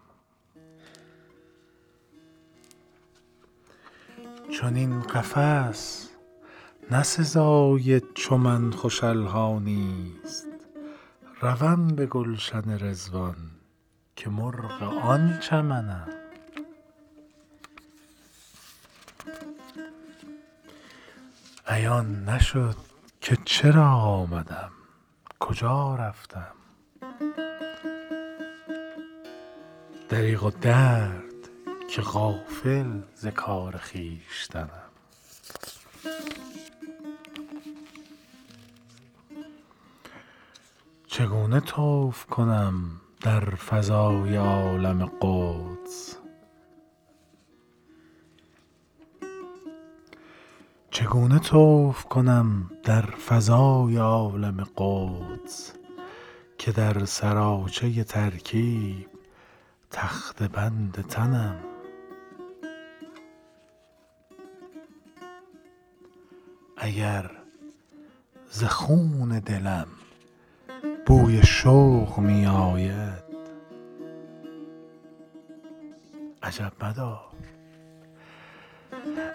چون 4.51 4.75
این 4.75 5.01
قفس 5.01 6.09
نه 6.91 7.03
سزای 7.03 8.01
چو 8.13 8.37
من 8.37 8.71
خوش 8.71 9.03
الحانیست 9.03 10.47
روم 11.41 11.87
به 11.87 12.05
گلشن 12.05 12.85
رزوان 12.85 13.35
که 14.15 14.29
مرغ 14.29 14.83
آن 14.83 15.39
چمنم 15.39 16.07
عیان 21.67 22.29
نشد 22.29 22.75
که 23.21 23.37
چرا 23.45 23.89
آمدم؟ 23.91 24.71
کجا 25.39 25.95
رفتم؟ 25.95 26.55
دریغ 30.09 30.43
و 30.43 30.51
درد 30.51 31.49
که 31.89 32.01
غافل 32.01 33.01
ز 33.15 33.27
کار 33.27 33.77
خویشتنم. 33.77 34.69
چگونه 41.07 41.59
توف 41.59 42.25
کنم 42.25 43.01
در 43.21 43.55
فضای 43.55 44.35
عالم 44.35 45.05
قدس. 45.21 46.17
چگونه 50.91 51.39
توف 51.39 52.03
کنم 52.03 52.71
در 52.83 53.01
فضای 53.01 53.97
عالم 53.97 54.67
قدس 54.77 55.73
که 56.57 56.71
در 56.71 57.05
سراچه 57.05 58.03
ترکیب 58.03 59.07
تخت 59.91 60.43
بند 60.43 61.05
تنم؟ 61.09 61.55
اگر 66.77 67.31
ز 68.49 68.63
خون 68.63 69.39
دلم 69.39 69.87
بوی 71.05 71.43
شوق 71.43 72.19
می 72.19 72.45
آید 72.45 73.23
عجب 76.43 76.71
مدار 76.83 77.31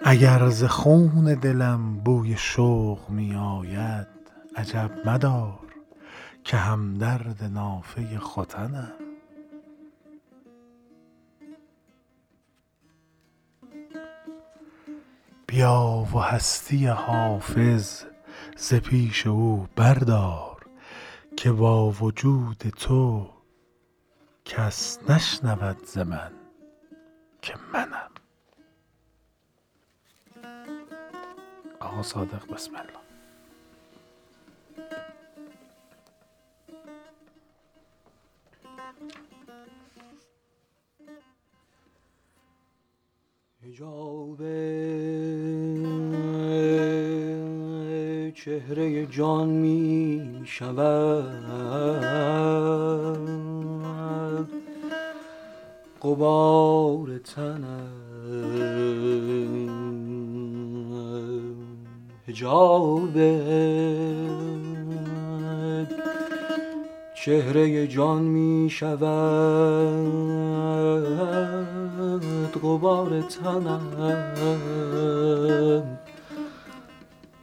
اگر 0.03 0.49
ز 0.49 0.63
خون 0.63 1.33
دلم 1.33 1.97
بوی 1.97 2.35
شوق 2.37 3.09
می 3.09 3.35
آید 3.35 4.07
عجب 4.55 4.91
مدار 5.05 5.59
که 6.43 6.57
همدرد 6.57 7.43
نافه 7.43 8.19
ختنم. 8.19 8.93
بیا 15.47 16.07
و 16.13 16.19
هستی 16.19 16.87
حافظ 16.87 18.03
ز 18.57 18.73
پیش 18.73 19.27
او 19.27 19.67
بردار. 19.75 20.56
که 21.37 21.51
با 21.51 21.91
وجود 21.91 22.57
تو 22.57 23.29
کس 24.45 24.99
نشنود 25.09 25.85
ز 25.85 25.97
من 25.97 26.31
که 27.41 27.53
منم. 27.73 28.11
آقا 31.79 32.03
صادق 32.03 32.53
بسم 32.53 32.71
الله 32.75 32.99
حجاب 43.63 44.41
چهره 48.47 49.05
جان 49.05 49.49
می 49.49 50.41
شود. 50.45 51.25
قبار 56.01 57.17
تنم 57.17 57.89
حجاب. 62.27 63.17
چهره 67.15 67.87
جان 67.87 68.23
می 68.23 68.69
شود. 68.69 69.07
غبار 72.63 73.21
تنم 73.21 73.91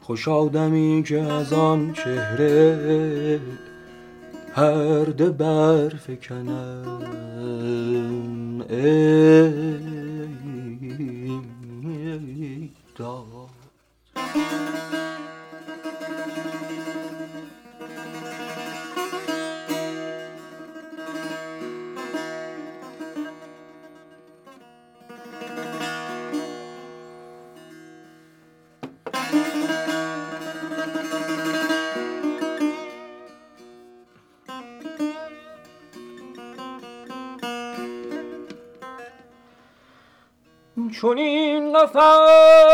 خوش 0.07 0.29
آدمی 0.29 1.03
که 1.07 1.21
از 1.21 1.53
آن 1.53 1.93
چهره 1.93 3.41
پرده 4.55 5.31
برفکنم. 5.31 7.01
ای 8.71 9.94
چون 41.05 41.19
این 41.19 41.73
قفص 41.73 41.97
نه 41.97 42.74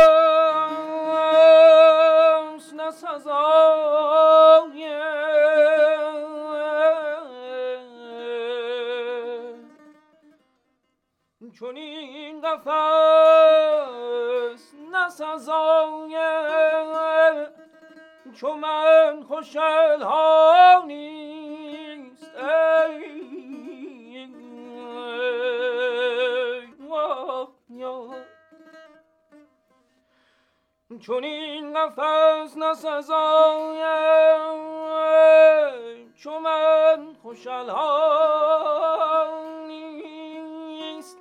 من 36.96 37.14
خوشل 37.22 37.68
ها 37.68 39.26
نیست. 39.66 41.18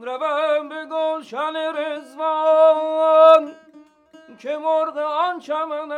روم 0.00 0.68
به 0.68 0.84
گلشن 0.84 1.56
رزوان 1.76 3.54
که 4.38 4.56
مرغ 4.56 4.96
آن 4.98 5.38
چمنم 5.38 5.92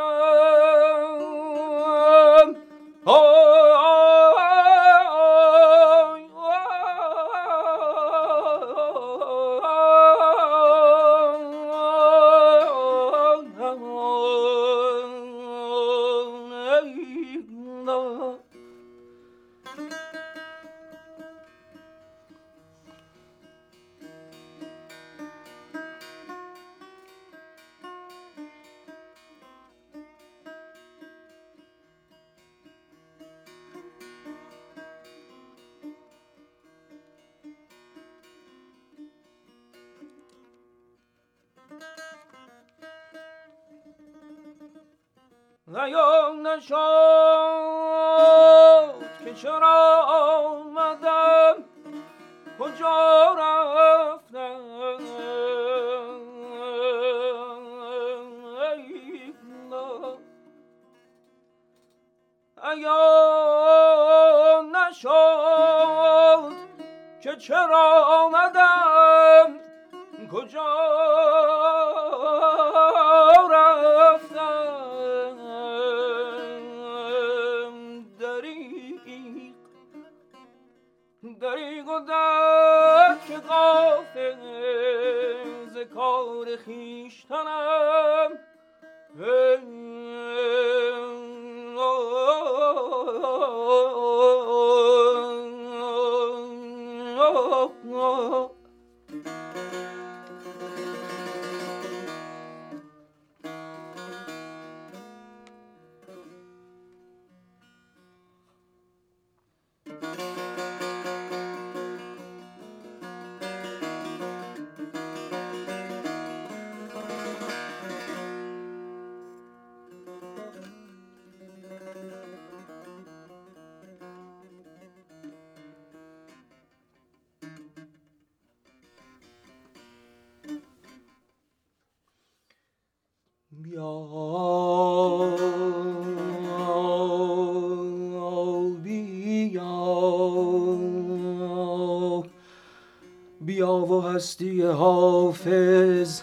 هستی 144.25 144.63
حافظ 144.63 146.23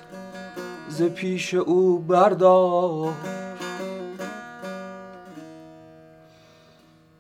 ز 0.89 1.01
پیش 1.03 1.53
او 1.53 1.97
بردار 1.97 3.13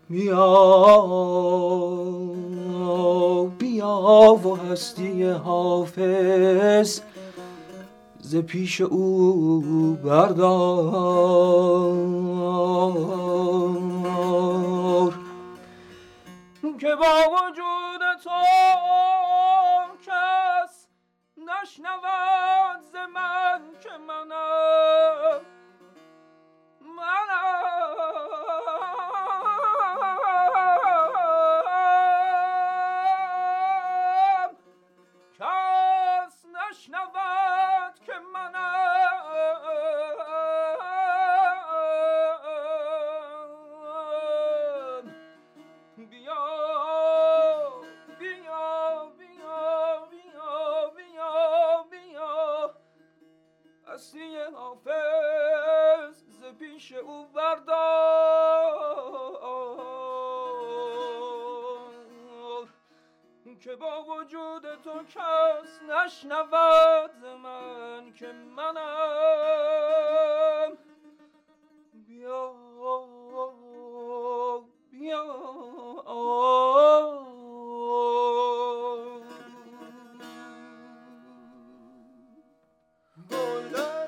بیا 0.09 0.55
بیا 3.59 4.39
و 4.45 4.55
هستی 4.55 5.23
حافظ 5.23 7.01
ز 8.21 8.35
پیش 8.35 8.81
او 8.81 9.97
بردار 10.03 11.90
که 63.63 63.75
با 63.75 64.03
وجود 64.03 64.75
تو 64.83 65.03
کس 65.03 65.81
نشنود 65.89 67.25
من 67.43 68.13
که 68.13 68.31
منم. 68.31 68.77
بیا 72.07 72.53
بیا. 74.91 75.25
گل 83.31 83.69
در 83.69 84.07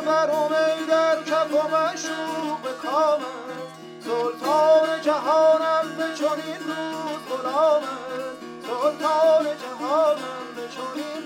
برم 0.00 0.52
ای 0.52 0.86
در 0.86 1.24
کف 1.24 1.52
و 1.52 1.68
مشوق 1.68 2.78
کامت 2.82 3.27
غلامت 7.48 8.38
سلطان 8.66 9.44
جهانم 9.62 10.46
به 10.56 10.62
چنین 10.74 11.17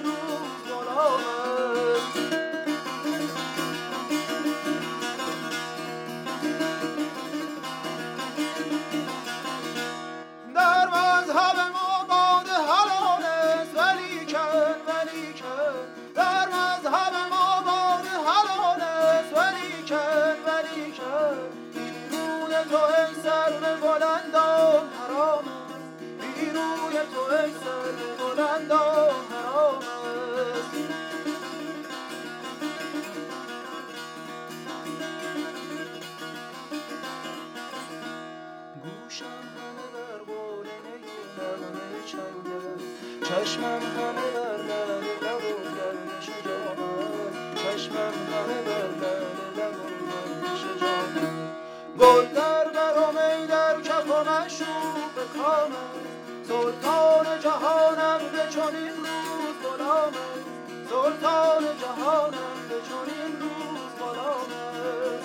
بگذر 27.33 27.93
بلند 28.19 28.71
و 28.71 28.75
حرام 28.75 29.83
گوشم 38.83 39.25
همه 39.57 39.87
در 39.95 40.19
قول 40.27 40.67
نغمه 41.39 42.05
چنگ 42.07 42.47
چشمم 43.23 43.83
همه 43.97 44.31
در 44.35 44.57
لب 44.57 45.05
لب 45.23 45.45
و 45.45 45.73
چشمم 47.57 48.15
همه 48.33 48.63
در 48.63 48.89
لب 48.89 49.59
لب 49.59 49.77
و 51.99 52.05
گل 52.05 52.27
در 52.27 52.69
برام 52.69 53.17
ای 53.17 53.47
در 53.47 53.81
کف 53.81 54.11
و 54.11 54.25
مشوق 54.25 55.17
کام 55.37 55.73
سلطان 56.49 57.12
جهانم 57.53 58.19
به 58.19 58.49
چنین 58.51 58.97
روز 58.97 59.57
غلامت 59.63 60.43
سلطان 60.91 61.65
جهانم 61.81 62.59
به 62.69 62.75
چنین 62.89 63.41
روز 63.41 63.93
غلامت 64.01 65.23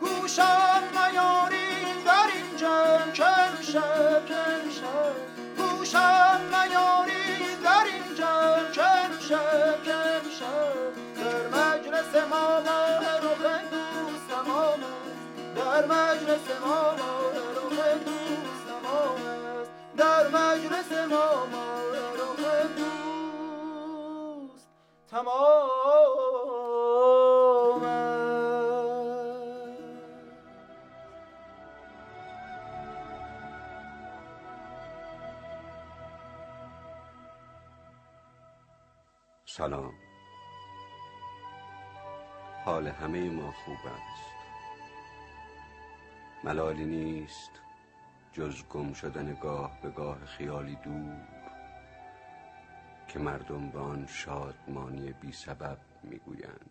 گوشم 0.00 0.82
نیارین 0.92 2.04
در 2.04 2.26
این 2.34 2.56
جمع 2.56 3.12
که 3.12 3.26
امشب 3.26 4.26
که 4.26 4.36
امشب 4.36 5.14
گوشم 5.56 6.40
نیارین 6.50 7.58
در 7.64 7.84
این 7.84 8.24
امشب 8.24 9.82
که 9.84 9.94
امشب 9.94 10.74
در 11.16 11.48
مجلس 11.48 12.14
ما 12.30 12.60
ماه 12.60 13.18
رخ 13.18 13.62
دوستم 13.72 14.50
آمد 14.50 15.02
در 15.56 15.86
مجلس 15.86 16.60
ما 16.60 16.92
آمد 18.86 19.68
در 19.96 20.28
مجلس 20.28 20.92
ما 20.92 21.46
ماه 21.46 21.82
رخ 21.92 22.66
دوست 22.76 24.68
تمام 25.10 25.82
سلام. 39.56 39.94
حال 42.64 42.86
همه 42.86 43.30
ما 43.30 43.52
خوب 43.64 43.76
است. 43.84 44.32
ملالی 46.44 46.84
نیست. 46.84 47.50
جز 48.32 48.62
گم 48.70 48.92
شدن 48.92 49.34
گاه 49.34 49.78
به 49.82 49.90
گاه 49.90 50.24
خیالی 50.24 50.76
دور 50.76 51.16
که 53.08 53.18
مردم 53.18 53.70
به 53.70 53.78
آن 53.78 54.06
شادمانی 54.06 55.12
بی 55.12 55.32
سبب 55.32 55.78
می‌گویند. 56.02 56.70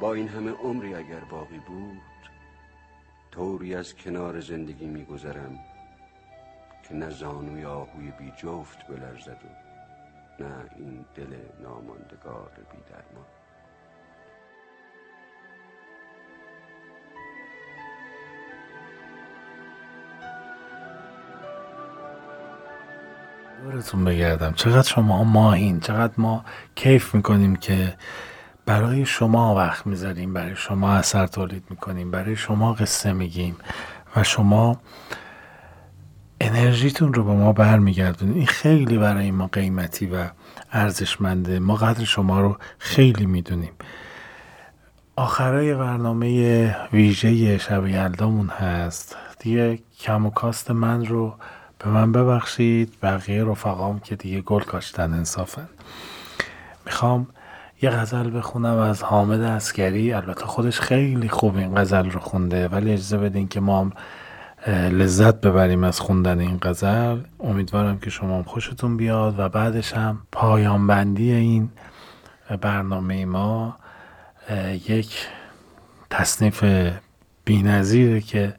با 0.00 0.14
این 0.14 0.28
همه 0.28 0.50
عمری 0.50 0.94
اگر 0.94 1.20
باقی 1.20 1.58
بود 1.58 2.02
طوری 3.30 3.74
از 3.74 3.94
کنار 3.94 4.40
زندگی 4.40 4.86
میگذرم 4.86 5.58
که 6.88 6.94
نه 6.94 7.10
زانوی 7.10 7.64
آهوی 7.64 8.10
بی 8.10 8.30
جفت 8.30 8.86
بلرزد 8.86 9.40
و 9.44 10.42
نه 10.42 10.70
این 10.76 11.04
دل 11.14 11.36
ناماندگار 11.62 12.50
بی 12.72 12.78
درمان. 12.90 13.35
دورتون 23.62 24.04
بگردم. 24.04 24.52
چقدر 24.52 24.88
شما 24.88 25.24
ماهین 25.24 25.80
چقدر 25.80 26.12
ما 26.16 26.44
کیف 26.74 27.14
می‌کنیم 27.14 27.56
که 27.56 27.94
برای 28.66 29.06
شما 29.06 29.54
وقت 29.54 29.86
می‌ذاریم 29.86 30.32
برای 30.32 30.56
شما 30.56 30.92
اثر 30.92 31.26
تولید 31.26 31.64
می‌کنیم 31.70 32.10
برای 32.10 32.36
شما 32.36 32.72
قصه 32.72 33.12
میگیم 33.12 33.56
و 34.16 34.22
شما 34.22 34.80
انرژیتون 36.40 37.14
رو 37.14 37.24
به 37.24 37.32
ما 37.32 37.52
برمیگردونید. 37.52 38.36
این 38.36 38.46
خیلی 38.46 38.98
برای 38.98 39.30
ما 39.30 39.46
قیمتی 39.46 40.06
و 40.06 40.28
ارزشمنده. 40.72 41.58
ما 41.58 41.74
قدر 41.74 42.04
شما 42.04 42.40
رو 42.40 42.56
خیلی 42.78 43.26
می‌دونیم. 43.26 43.72
آخرای 45.16 45.74
برنامه 45.74 46.76
ویژه 46.92 47.58
شب 47.58 47.86
یلدامون 47.86 48.48
هست. 48.48 49.16
دیگه 49.38 49.78
کم 50.00 50.26
و 50.26 50.30
کاست 50.30 50.70
من 50.70 51.06
رو 51.06 51.34
به 51.86 51.92
من 51.92 52.12
ببخشید 52.12 52.92
بقیه 53.02 53.44
رفقام 53.44 54.00
که 54.00 54.16
دیگه 54.16 54.40
گل 54.40 54.62
کاشتن 54.62 55.14
انصافا 55.14 55.62
می‌خوام 56.86 57.26
یه 57.82 57.90
غزل 57.90 58.38
بخونم 58.38 58.78
از 58.78 59.02
حامد 59.02 59.40
اسکری 59.40 60.12
البته 60.12 60.46
خودش 60.46 60.80
خیلی 60.80 61.28
خوب 61.28 61.56
این 61.56 61.74
غزل 61.74 62.10
رو 62.10 62.20
خونده 62.20 62.68
ولی 62.68 62.92
اجازه 62.92 63.18
بدین 63.18 63.48
که 63.48 63.60
ما 63.60 63.80
هم 63.80 63.92
لذت 64.70 65.40
ببریم 65.40 65.84
از 65.84 66.00
خوندن 66.00 66.40
این 66.40 66.58
غزل. 66.62 67.18
امیدوارم 67.40 67.98
که 67.98 68.10
شما 68.10 68.36
هم 68.36 68.42
خوشتون 68.42 68.96
بیاد 68.96 69.38
و 69.38 69.48
بعدش 69.48 69.92
هم 69.92 70.18
پایان 70.32 70.86
بندی 70.86 71.32
این 71.32 71.70
برنامه 72.60 73.24
ما 73.24 73.76
یک 74.88 75.26
تصنیف 76.10 76.64
بینظیره 77.44 78.20
که 78.20 78.54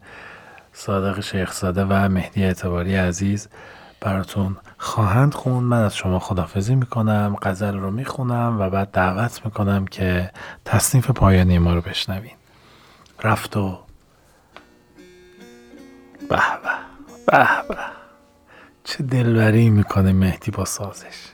صادق 0.80 1.20
شیخزاده 1.20 1.84
و 1.84 2.08
مهدی 2.08 2.44
اعتباری 2.44 2.96
عزیز 2.96 3.48
براتون 4.00 4.56
خواهند 4.78 5.34
خون 5.34 5.64
من 5.64 5.82
از 5.82 5.96
شما 5.96 6.18
خدافزی 6.18 6.74
می‌کنم 6.74 7.36
غزل 7.42 7.76
رو 7.76 7.90
می‌خونم 7.90 8.56
و 8.60 8.70
بعد 8.70 8.90
دعوت 8.90 9.44
می‌کنم 9.44 9.86
که 9.86 10.30
تصنیف 10.64 11.10
پایانی 11.10 11.58
ما 11.58 11.74
رو 11.74 11.80
بشنوین. 11.80 12.36
رفت 13.24 13.56
و 13.56 13.78
به 16.28 16.36
به 16.36 16.70
به 17.26 17.46
به. 17.68 17.76
چه 18.84 19.02
دلبری 19.02 19.70
می‌کنه 19.70 20.12
مهدی 20.12 20.50
با 20.50 20.64
سازش. 20.64 21.32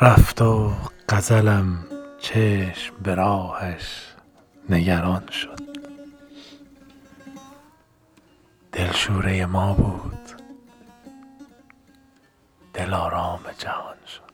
رفت 0.00 0.42
و 0.42 0.72
غزلم 1.08 1.84
چشم 2.20 2.94
به 3.02 3.14
راهش 3.14 4.06
نگران 4.70 5.22
شد. 5.30 5.61
دلشوره 8.72 9.46
ما 9.46 9.74
بود. 9.74 10.18
دل 12.74 12.94
آرام 12.94 13.40
جهان 13.58 13.96
شد. 14.06 14.32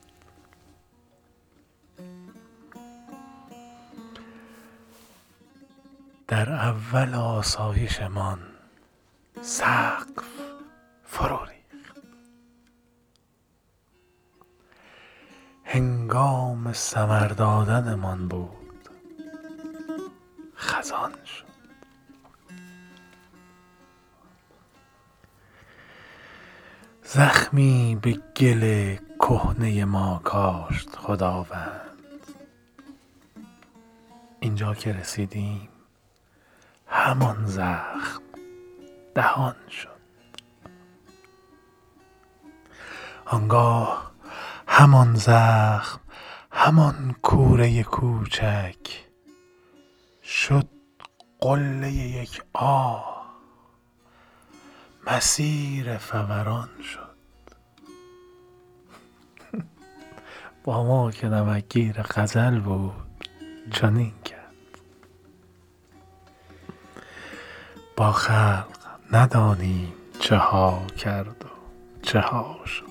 در 6.28 6.52
اول 6.52 7.14
آسایشمان 7.14 8.38
سقف 9.42 10.28
فرو 11.04 11.44
ریخت. 11.44 11.96
هنگام 15.64 16.72
ثمر 16.72 17.28
دادنمان 17.28 18.28
بود 18.28 18.88
خزان 20.56 21.12
زخمی 27.10 27.98
به 28.02 28.12
گل 28.12 28.96
کهنه 29.20 29.84
ما 29.84 30.20
کاشت 30.24 30.96
خداوند. 30.96 31.98
اینجا 34.40 34.74
که 34.74 34.92
رسیدیم 34.92 35.68
همان 36.86 37.46
زخم 37.46 38.22
دهان 39.14 39.56
شد. 39.70 39.98
آنگاه 43.26 44.10
همان 44.68 45.14
زخم 45.14 46.00
همان 46.52 47.16
کوره 47.22 47.82
کوچک 47.82 49.04
شد 50.22 50.68
قله 51.40 51.92
یک 51.92 52.42
آه. 52.52 53.17
مسیر 55.10 55.98
فوران 55.98 56.68
شد. 56.82 57.16
با 60.64 60.84
ما 60.84 61.10
که 61.10 61.28
نمکگیر 61.28 62.02
غزل 62.02 62.60
بود 62.60 62.92
چنین 63.70 64.12
کرد. 64.24 64.38
با 67.96 68.12
خلق 68.12 68.66
ندانیم 69.12 69.92
چه 70.20 70.36
ها 70.36 70.86
کرد 70.86 71.44
و 71.44 71.48
چه 72.02 72.20
ها 72.20 72.56
شد. 72.66 72.88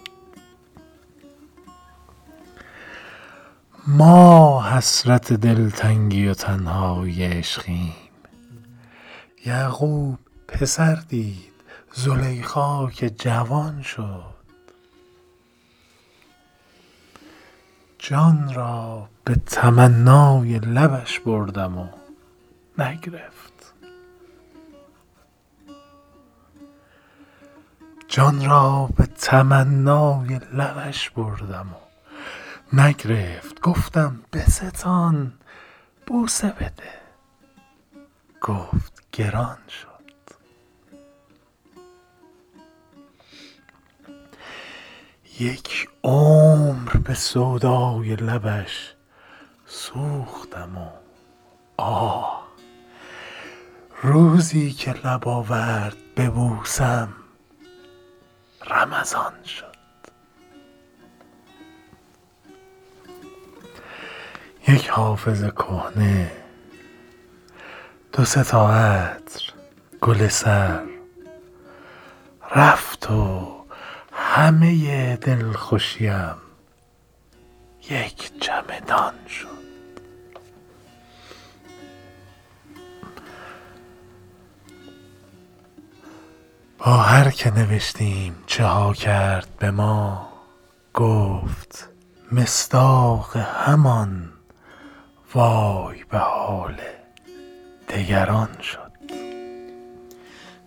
ما 3.87 4.63
حسرت 4.63 5.33
دلتنگی 5.33 6.27
و 6.27 6.33
تنهایی 6.33 7.23
عشقیم. 7.23 7.93
یعقوب 9.45 10.19
پسر 10.47 10.95
دید. 10.95 11.56
زلیخا 11.97 12.89
که 12.89 13.09
جوان 13.09 13.81
شد. 13.81 14.33
جان 17.99 18.53
را 18.53 19.09
به 19.23 19.35
تمنای 19.35 20.59
لبش 20.59 21.19
بردم 21.19 21.77
و 21.77 21.87
نگرفت. 22.77 23.73
جان 28.07 28.45
را 28.45 28.89
به 28.97 29.05
تمنای 29.05 30.39
لبش 30.53 31.09
بردم 31.09 31.67
و 31.73 31.77
نگرفت. 32.81 33.61
گفتم 33.61 34.19
به 34.31 34.45
ستان 34.45 35.33
بوسه 36.07 36.49
بده. 36.49 36.93
گفت 38.41 39.03
گران 39.11 39.57
شد. 39.69 39.86
یک 45.39 45.89
عمر 46.03 46.91
به 46.91 47.13
سودای 47.13 48.15
لبش 48.15 48.93
سوختم 49.65 50.77
و 50.77 50.89
آه 51.77 52.47
روزی 54.01 54.71
که 54.71 54.93
لب 54.93 55.27
آورد 55.27 55.97
ببوسم 56.17 57.13
رمضان 58.69 59.43
شد. 59.43 59.77
یک 64.67 64.89
حافظ 64.89 65.43
کهنه 65.43 66.31
دو 68.13 68.25
سه 68.25 68.43
تا 68.43 68.73
عطر 68.73 69.53
گل 70.01 70.27
سر 70.27 70.85
رفت 72.55 73.11
و 73.11 73.56
همه 74.17 75.15
دلخوشیم 75.15 76.35
یک 77.89 78.39
چمدان 78.39 79.13
شد. 79.27 79.47
با 86.77 86.97
هر 86.97 87.29
که 87.31 87.51
نوشتیم 87.51 88.35
چه 88.47 88.65
ها 88.65 88.93
کرد 88.93 89.47
به 89.59 89.71
ما 89.71 90.29
گفت 90.93 91.89
مصداق 92.31 93.37
همان 93.37 94.29
وای 95.35 96.03
به 96.03 96.17
حال 96.17 96.81
دگران 97.89 98.61
شد. 98.61 98.91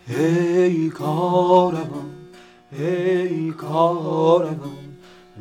ای 0.09 0.89
کاروان 0.89 2.21
ای 2.73 3.51
کاروان 3.51 4.57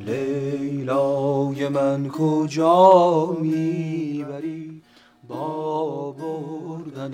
لیلای 0.05 1.67
من 1.67 2.07
کجا 2.07 3.37
می‌بری؟ 3.41 4.81
با 5.27 6.11
بردن 6.11 7.13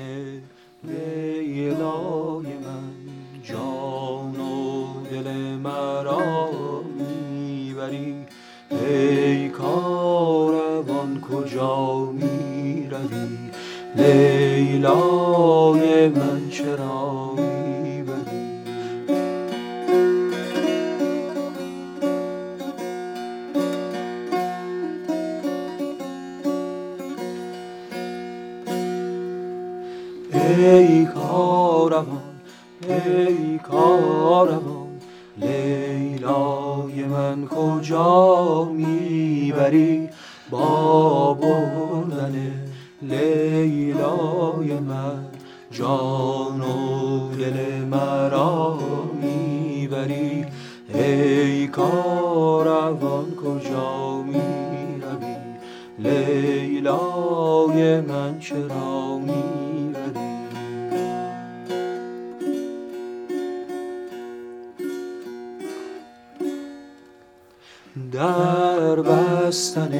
لیلای 0.84 2.48
من 2.66 2.94
جان 3.44 4.40
و 4.40 4.86
دل 5.12 5.32
مرا 5.64 6.50
می‌بری؟ 7.00 8.16
ای 8.72 9.50
کاروان 9.50 11.22
کجا 11.22 12.06
می‌روی؟ 12.12 13.38
لیلای 13.96 16.10
من 16.10 16.50
چرا 16.50 17.36
ای 30.76 31.06
کاروان 31.06 32.36
ای 32.90 33.58
کاروان 33.58 34.88
لیلای 35.38 37.04
من 37.04 37.48
کجا 37.48 38.70
می‌بری؟ 38.74 40.10
با 40.50 41.34
بردن 41.34 42.52
لیلای 43.02 44.80
من 44.80 45.26
جان 45.72 46.62
و 46.62 47.36
دل 47.36 47.86
مرا 47.92 48.80
می‌بری. 49.22 50.46
ای 50.94 51.68
کاروان 51.68 53.36
کجا 53.36 54.22
می‌روی؟ 54.22 55.36
لیلای 56.00 58.02
من 58.02 58.40
چرا 58.40 59.18
می‌بری؟ 59.18 59.55
در 68.16 68.96
بستن 68.96 69.92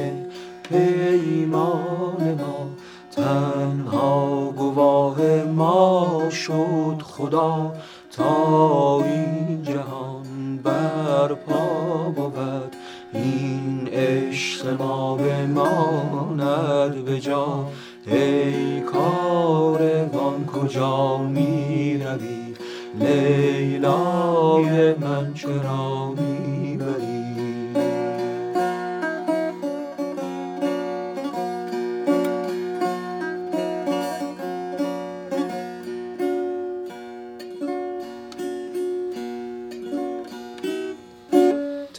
پیمان 0.62 2.38
ما 2.40 2.68
تنها 3.16 4.52
گواه 4.56 5.20
ما 5.44 6.22
شد 6.30 7.02
خدا. 7.02 7.72
تا 8.16 9.04
این 9.04 9.62
جهان 9.62 10.56
برپا 10.64 12.12
بود 12.16 12.76
این 13.12 13.88
عشق 13.92 14.82
ما 14.82 15.16
بماند 15.16 17.04
به 17.04 17.20
جا. 17.20 17.66
ای 18.06 18.80
کاروان 18.80 20.46
کجا 20.46 21.16
می 21.16 21.98
روی؟ 21.98 22.54
لیلای 23.00 24.94
من 24.94 25.34
چرا 25.34 26.08
می‌بری 26.08 26.25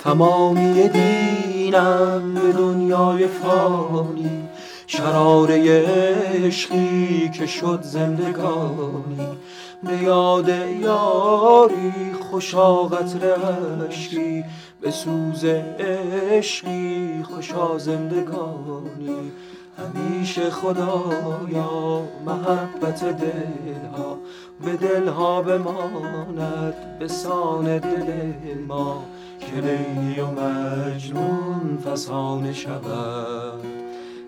تمامی 0.08 0.90
دینم 0.90 2.34
به 2.34 2.54
دنیای 2.54 3.28
فانی. 3.28 4.50
شراره 4.88 5.86
عشقی 6.44 7.30
که 7.30 7.46
شد 7.46 7.80
زندگانی. 7.82 9.38
به 9.84 10.04
یاد 10.04 10.50
یاری 10.82 12.14
خوشا 12.30 12.84
قطر 12.84 13.36
عشقی. 13.90 14.44
به 14.82 14.92
سوز 14.92 15.46
عشقی 15.46 17.24
خوشا 17.24 17.78
زندگانی. 17.78 19.32
همیشه 19.78 20.50
خدایا 20.50 22.02
محبت 22.26 23.04
دلها. 23.04 24.18
به 24.66 24.88
دلها 24.88 25.42
بماند 25.42 27.00
به 27.00 27.08
سان 27.08 27.78
دل 27.78 28.34
ما. 28.68 29.04
که 29.48 29.56
لیلی 29.56 30.20
و 30.20 30.28
مجنون 30.28 31.78
فسانه 31.78 32.54
شود 32.54 33.66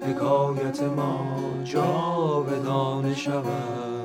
حکایت 0.01 0.83
ما 0.83 1.41
جاودانه 1.63 3.15
شود. 3.15 3.98